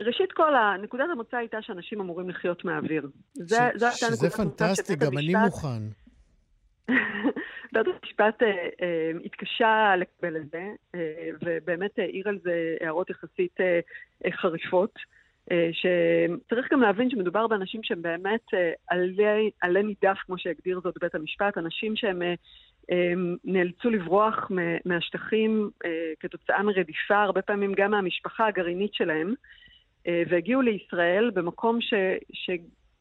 ראשית 0.00 0.32
כל, 0.32 0.52
נקודת 0.82 1.04
המוצא 1.12 1.36
הייתה 1.36 1.58
שאנשים 1.60 2.00
אמורים 2.00 2.30
לחיות 2.30 2.64
מהאוויר. 2.64 3.08
ש... 3.48 3.52
הייתה 3.52 3.68
נקודת 3.78 4.02
המוצא 4.02 4.28
פנטסטי, 4.28 4.96
גם 4.96 5.18
אני 5.18 5.34
מוכן. 5.44 6.05
בית 7.72 7.86
המשפט 7.86 8.42
אה, 8.42 8.68
אה, 8.82 9.10
התקשה 9.24 9.94
לקבל 9.96 10.36
את 10.36 10.50
זה, 10.50 10.70
אה, 10.94 11.30
ובאמת 11.44 11.98
העיר 11.98 12.28
על 12.28 12.38
זה 12.42 12.76
הערות 12.80 13.10
יחסית 13.10 13.56
חריפות. 14.30 14.98
שצריך 15.72 16.72
גם 16.72 16.80
להבין 16.80 17.10
שמדובר 17.10 17.46
באנשים 17.46 17.82
שהם 17.82 18.02
באמת 18.02 18.46
עלי, 18.88 19.50
עלי 19.62 19.82
נידף, 19.82 20.18
כמו 20.26 20.38
שהגדיר 20.38 20.80
זאת 20.84 20.94
בית 21.00 21.14
המשפט, 21.14 21.58
אנשים 21.58 21.96
שהם 21.96 22.22
אה, 22.22 23.12
נאלצו 23.44 23.90
לברוח 23.90 24.50
מהשטחים 24.84 25.70
כתוצאה 26.20 26.62
מרדיפה, 26.62 27.22
הרבה 27.22 27.42
פעמים 27.42 27.72
גם 27.76 27.90
מהמשפחה 27.90 28.46
הגרעינית 28.46 28.94
שלהם. 28.94 29.34
והגיעו 30.28 30.62
לישראל 30.62 31.30
במקום 31.34 31.80
ש, 31.80 31.94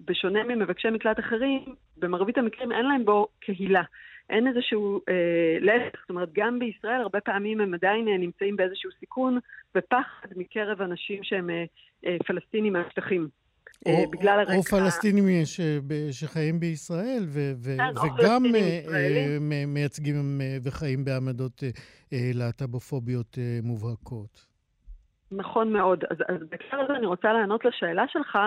שבשונה 0.02 0.44
ממבקשי 0.44 0.90
מקלט 0.90 1.20
אחרים, 1.20 1.76
במרבית 1.98 2.38
המקרים 2.38 2.72
אין 2.72 2.86
להם 2.86 3.06
בו 3.06 3.28
קהילה. 3.40 3.84
אין 4.30 4.48
איזשהו, 4.48 5.02
אה, 5.10 5.58
להפך, 5.60 6.00
זאת 6.02 6.10
אומרת, 6.10 6.30
גם 6.34 6.60
בישראל 6.60 7.02
הרבה 7.02 7.20
פעמים 7.20 7.62
הם 7.62 7.74
עדיין 7.74 8.08
אה, 8.08 8.18
נמצאים 8.18 8.56
באיזשהו 8.56 8.90
סיכון 9.00 9.40
ופחד 9.76 10.28
מקרב 10.36 10.82
אנשים 10.82 11.24
שהם 11.24 11.50
אה, 11.50 11.64
אה, 12.06 12.18
פלסטינים 12.28 12.74
מהשטחים. 12.74 13.28
או, 13.86 13.92
אה, 13.92 14.04
בגלל 14.12 14.40
הרקע... 14.40 14.56
או 14.56 14.64
פלסטינים 14.64 15.26
ש, 15.46 15.62
שחיים 16.12 16.60
בישראל 16.60 17.24
ו, 17.28 17.40
ו, 17.58 17.78
כן, 17.78 18.08
וגם 18.08 18.44
מייצגים 19.68 20.42
וחיים 20.64 21.06
בעמדות 21.06 21.64
להט"בופוביות 22.12 23.38
מובהקות. 23.64 24.46
נכון 25.32 25.74
מאוד. 25.74 26.04
אז, 26.10 26.18
אז 26.30 26.36
בהקשר 26.50 26.78
הזה 26.80 26.94
אני 26.94 27.06
רוצה 27.06 27.34
לענות 27.34 27.66
לשאלה 27.66 28.04
שלך. 28.08 28.38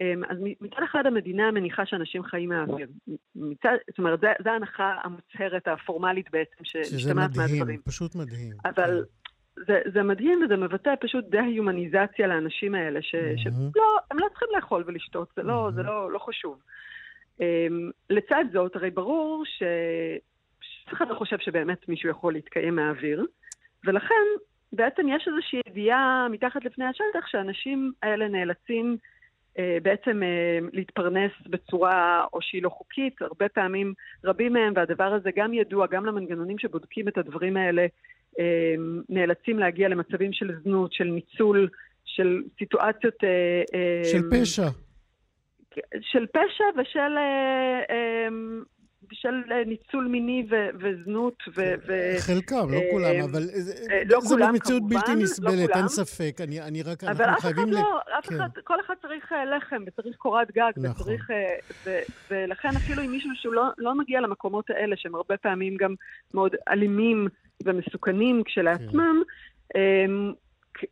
אמ, 0.00 0.22
אז 0.28 0.36
מצד 0.60 0.82
אחד 0.84 1.06
המדינה 1.06 1.50
מניחה 1.50 1.86
שאנשים 1.86 2.22
חיים 2.24 2.48
מהאוויר. 2.48 2.88
מצד, 3.36 3.76
זאת 3.88 3.98
אומרת, 3.98 4.20
זו 4.20 4.50
ההנחה 4.50 4.94
המוצהרת, 5.02 5.68
הפורמלית 5.68 6.30
בעצם, 6.30 6.64
שמשתמעת 6.64 7.16
מהדברים. 7.16 7.48
שזה 7.48 7.64
מדהים, 7.64 7.80
פשוט 7.84 8.14
מדהים. 8.14 8.52
אבל 8.64 9.04
כן. 9.04 9.62
זה, 9.66 9.80
זה 9.94 10.02
מדהים 10.02 10.42
וזה 10.44 10.56
מבטא 10.56 10.94
פשוט 11.00 11.24
דה-הומניזציה 11.28 12.26
לאנשים 12.26 12.74
האלה, 12.74 13.02
ש, 13.02 13.14
mm-hmm. 13.14 13.38
שלא, 13.42 13.98
הם 14.10 14.18
לא 14.18 14.26
צריכים 14.28 14.48
לאכול 14.56 14.84
ולשתות, 14.86 15.28
זה, 15.36 15.42
לא, 15.42 15.68
mm-hmm. 15.68 15.74
זה 15.74 15.82
לא, 15.82 16.12
לא 16.12 16.18
חשוב. 16.18 16.60
Um, 17.38 17.42
לצד 18.10 18.44
זאת, 18.52 18.76
הרי 18.76 18.90
ברור 18.90 19.44
שאף 19.46 20.94
אחד 20.94 21.08
לא 21.08 21.14
חושב 21.14 21.38
שבאמת 21.38 21.88
מישהו 21.88 22.10
יכול 22.10 22.32
להתקיים 22.32 22.76
מהאוויר, 22.76 23.26
ולכן 23.84 24.24
בעצם 24.72 25.06
יש 25.08 25.28
איזושהי 25.28 25.60
ידיעה 25.68 26.26
מתחת 26.30 26.64
לפני 26.64 26.84
השטח 26.84 27.26
שהאנשים 27.26 27.92
האלה 28.02 28.28
נאלצים 28.28 28.96
בעצם 29.82 30.22
אה, 30.22 30.58
להתפרנס 30.72 31.32
בצורה 31.46 32.24
או 32.32 32.38
שהיא 32.42 32.62
לא 32.62 32.68
חוקית, 32.68 33.22
הרבה 33.22 33.48
פעמים 33.48 33.94
רבים 34.24 34.52
מהם, 34.52 34.72
והדבר 34.76 35.14
הזה 35.14 35.30
גם 35.36 35.54
ידוע, 35.54 35.86
גם 35.86 36.06
למנגנונים 36.06 36.58
שבודקים 36.58 37.08
את 37.08 37.18
הדברים 37.18 37.56
האלה, 37.56 37.86
אה, 38.38 38.74
נאלצים 39.08 39.58
להגיע 39.58 39.88
למצבים 39.88 40.32
של 40.32 40.52
זנות, 40.62 40.92
של 40.92 41.04
ניצול, 41.04 41.68
של 42.04 42.42
סיטואציות... 42.58 43.24
אה, 43.24 43.62
אה, 43.74 44.04
של 44.04 44.22
פשע. 44.30 44.68
של 46.00 46.26
פשע 46.26 46.64
ושל 46.80 47.16
אה, 49.26 49.56
אה, 49.56 49.64
ניצול 49.66 50.06
מיני 50.06 50.46
ו- 50.50 50.68
וזנות. 50.80 51.42
ו- 51.56 51.74
ו- 51.86 52.14
חלקם, 52.18 52.66
לא 52.70 52.80
כולם, 52.90 53.04
אה, 53.04 53.24
אבל 53.24 53.42
אה, 53.90 54.02
לא 54.06 54.20
כולם, 54.28 54.52
במציאות 54.52 54.80
כמובן, 54.80 54.96
בלתי 54.96 55.10
לא 55.10 55.22
נסבלת, 55.22 55.68
לא 55.68 55.74
אין 55.74 55.88
ספק. 55.88 56.36
אני, 56.40 56.60
אני 56.60 56.82
רק, 56.82 57.04
אנחנו 57.04 57.40
חייבים... 57.40 57.64
אבל 57.64 57.76
אף 58.18 58.28
אחד 58.28 58.38
לא, 58.38 58.44
כן. 58.54 58.60
כל 58.64 58.80
אחד 58.80 58.94
צריך 59.02 59.32
לחם 59.56 59.82
וצריך 59.86 60.16
קורת 60.16 60.50
גג, 60.50 60.70
נכון. 60.76 61.02
וצריך... 61.02 61.30
ו- 61.86 62.02
ולכן 62.30 62.68
אפילו 62.68 63.02
אם 63.02 63.10
מישהו 63.10 63.30
שהוא 63.34 63.54
לא, 63.54 63.64
לא 63.78 63.94
מגיע 63.94 64.20
למקומות 64.20 64.70
האלה, 64.70 64.96
שהם 64.96 65.14
הרבה 65.14 65.36
פעמים 65.36 65.76
גם 65.76 65.94
מאוד 66.34 66.54
אלימים 66.68 67.28
ומסוכנים 67.64 68.42
כשלעצמם, 68.44 69.22
כן. 69.74 69.80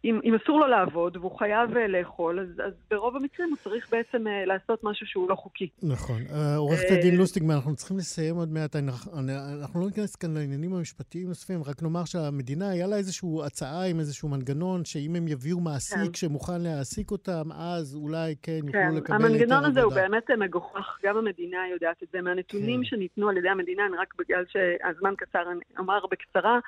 אם, 0.04 0.20
אם 0.24 0.34
אסור 0.34 0.60
לו 0.60 0.66
לעבוד 0.66 1.16
והוא 1.16 1.38
חייב 1.38 1.76
אה, 1.76 1.86
לאכול, 1.86 2.40
אז, 2.40 2.66
אז 2.66 2.72
ברוב 2.90 3.16
המקרים 3.16 3.48
הוא 3.48 3.56
צריך 3.56 3.90
בעצם 3.90 4.26
uh, 4.26 4.46
לעשות 4.46 4.84
משהו 4.84 5.06
שהוא 5.06 5.28
לא 5.28 5.34
חוקי. 5.34 5.68
נכון. 5.82 6.22
Uh, 6.28 6.34
עורכת 6.56 6.90
הדין 6.90 7.16
לוסטיגמן, 7.16 7.54
אנחנו 7.54 7.76
צריכים 7.76 7.96
לסיים 7.96 8.36
עוד 8.36 8.52
מעט. 8.52 8.76
אנחנו, 8.76 9.80
לא 9.80 9.86
ניכנס 9.86 10.16
כאן 10.16 10.34
לעניינים 10.34 10.74
המשפטיים 10.74 11.28
נוספים, 11.28 11.60
רק 11.66 11.82
נאמר 11.82 12.04
שהמדינה, 12.04 12.70
היה 12.70 12.86
לה 12.86 12.96
איזושהי 12.96 13.28
הצעה 13.46 13.86
עם 13.86 14.00
איזשהו 14.00 14.28
מנגנון, 14.28 14.84
שאם 14.84 15.16
הם 15.16 15.28
יביאו 15.28 15.60
מעסיק 15.60 15.98
כן. 15.98 16.14
שמוכן 16.14 16.60
להעסיק 16.60 17.10
אותם, 17.10 17.52
אז 17.52 17.96
אולי 18.02 18.34
כן 18.42 18.52
יוכלו 18.52 18.72
כן. 18.72 18.94
לקבל 18.94 18.96
יותר 18.96 19.14
עבודה. 19.14 19.28
המנגנון 19.28 19.64
הזה 19.64 19.82
הוא 19.82 19.92
באמת 19.92 20.30
מגוחך, 20.30 20.98
גם 21.04 21.16
המדינה 21.16 21.58
יודעת 21.72 22.02
את 22.02 22.08
זה. 22.12 22.20
מהנתונים 22.24 22.80
כן. 22.80 22.84
שניתנו 22.84 23.28
על 23.28 23.36
ידי 23.36 23.48
המדינה, 23.48 23.82
רק 23.98 24.14
בגלל 24.18 24.44
שהזמן 24.48 25.14
קצר, 25.16 25.42
אני 25.52 25.60
אומר 25.78 26.06
בקצרה, 26.10 26.58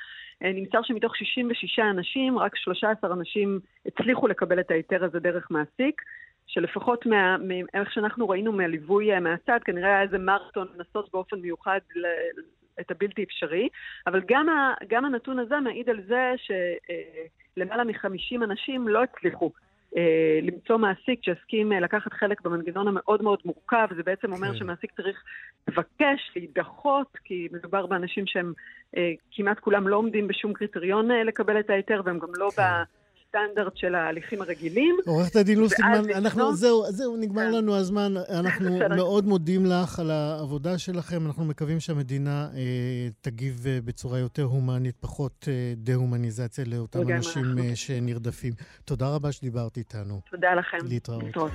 נמסר 0.42 0.82
שמתוך 0.82 1.16
66 1.16 1.78
אנשים, 1.78 2.38
רק 2.38 2.56
13 2.56 3.12
אנשים 3.12 3.60
הצליחו 3.86 4.28
לקבל 4.28 4.60
את 4.60 4.70
ההיתר 4.70 5.04
הזה 5.04 5.20
דרך 5.20 5.50
מעסיק, 5.50 6.02
שלפחות 6.46 7.06
מאיך 7.40 7.92
שאנחנו 7.92 8.28
ראינו 8.28 8.52
מהליווי 8.52 9.12
אה, 9.12 9.20
מהצד, 9.20 9.58
כנראה 9.64 9.88
היה 9.88 10.02
איזה 10.02 10.18
מרתון 10.18 10.68
לנסות 10.76 11.12
באופן 11.12 11.38
מיוחד 11.38 11.80
ל, 11.96 12.06
את 12.80 12.90
הבלתי 12.90 13.22
אפשרי, 13.22 13.68
אבל 14.06 14.22
גם, 14.28 14.48
ה, 14.48 14.74
גם 14.88 15.04
הנתון 15.04 15.38
הזה 15.38 15.60
מעיד 15.60 15.90
על 15.90 16.02
זה 16.06 16.32
שלמעלה 16.36 17.82
אה, 17.82 17.84
מ-50 17.84 18.44
אנשים 18.44 18.88
לא 18.88 19.02
הצליחו 19.02 19.46
אה, 19.46 19.65
למצוא 20.42 20.76
מעסיק 20.76 21.24
שיסכים 21.24 21.72
אה, 21.72 21.80
לקחת 21.80 22.12
חלק 22.12 22.40
במנגנון 22.40 22.88
המאוד 22.88 23.22
מאוד 23.22 23.38
מורכב, 23.44 23.88
זה 23.96 24.02
בעצם 24.02 24.32
אומר 24.32 24.52
כן. 24.52 24.56
שמעסיק 24.56 24.92
צריך 24.96 25.22
לבקש, 25.68 26.30
להידחות, 26.36 27.16
כי 27.24 27.48
מדובר 27.52 27.86
באנשים 27.86 28.26
שהם 28.26 28.52
אה, 28.96 29.12
כמעט 29.32 29.58
כולם 29.58 29.88
לא 29.88 29.96
עומדים 29.96 30.28
בשום 30.28 30.52
קריטריון 30.52 31.08
לקבל 31.10 31.60
את 31.60 31.70
ההיתר, 31.70 32.02
והם 32.04 32.18
גם 32.18 32.28
לא 32.34 32.48
כן. 32.56 32.62
בסטנדרט 33.26 33.76
של 33.76 33.94
ההליכים 33.94 34.42
הרגילים. 34.42 34.96
עורכת 35.06 35.36
הדין 35.36 35.58
לוסטיגמן, 35.58 36.10
אנחנו, 36.14 36.54
זהו, 36.54 36.84
זהו, 36.88 37.16
נגמר 37.16 37.42
כן. 37.42 37.52
לנו 37.52 37.76
הזמן. 37.76 38.14
אנחנו 38.28 38.78
מאוד 38.96 39.26
מודים 39.26 39.66
לך 39.66 39.98
על 39.98 40.10
העבודה 40.10 40.78
שלכם. 40.78 41.26
אנחנו 41.26 41.44
מקווים 41.44 41.80
שהמדינה 41.80 42.48
אה, 42.54 43.08
תגיב 43.20 43.66
אה, 43.66 43.78
בצורה 43.84 44.18
יותר 44.18 44.42
הומנית, 44.42 44.96
פחות 45.00 45.48
אה, 45.48 45.72
דה-הומניזציה 45.76 46.64
לאותם 46.64 47.12
אנשים 47.12 47.58
אה, 47.58 47.76
שנרדפים. 47.76 48.52
תודה 48.84 49.08
רבה 49.08 49.32
שדיברת 49.32 49.76
איתנו. 49.76 50.20
תודה 50.30 50.54
לכם. 50.54 50.78
להתראות. 50.88 51.22
להתראות. 51.22 51.52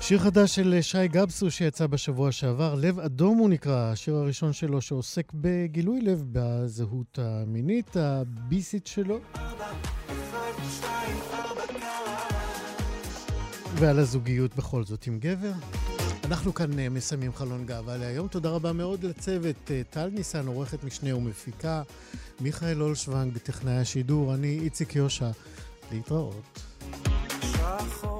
שיר 0.00 0.18
חדש 0.18 0.54
של 0.54 0.78
שי 0.80 1.08
גבסו 1.08 1.50
שיצא 1.50 1.86
בשבוע 1.86 2.32
שעבר, 2.32 2.74
לב 2.74 3.00
אדום 3.00 3.38
הוא 3.38 3.50
נקרא, 3.50 3.92
השיר 3.92 4.14
הראשון 4.14 4.52
שלו 4.52 4.80
שעוסק 4.80 5.32
בגילוי 5.34 6.00
לב 6.00 6.24
בזהות 6.32 7.18
המינית 7.22 7.96
הביסית 7.96 8.86
שלו. 8.86 9.18
ועל 13.74 13.98
הזוגיות 13.98 14.54
בכל 14.56 14.84
זאת 14.84 15.06
עם 15.06 15.18
גבר. 15.18 15.52
אנחנו 16.24 16.54
כאן 16.54 16.78
אה, 16.78 16.88
מסיימים 16.88 17.32
חלון 17.32 17.66
גאווה 17.66 17.96
להיום. 17.96 18.28
תודה 18.28 18.48
רבה 18.48 18.72
מאוד 18.72 19.04
לצוות 19.04 19.70
אה, 19.70 19.82
טל 19.90 20.08
ניסן, 20.08 20.46
עורכת 20.46 20.84
משנה 20.84 21.16
ומפיקה, 21.16 21.82
מיכאל 22.40 22.82
אולשוונג, 22.82 23.38
טכנאי 23.38 23.76
השידור, 23.76 24.34
אני 24.34 24.58
איציק 24.62 24.96
יושע. 24.96 25.30
להתראות. 25.92 26.60
שחור 27.42 28.19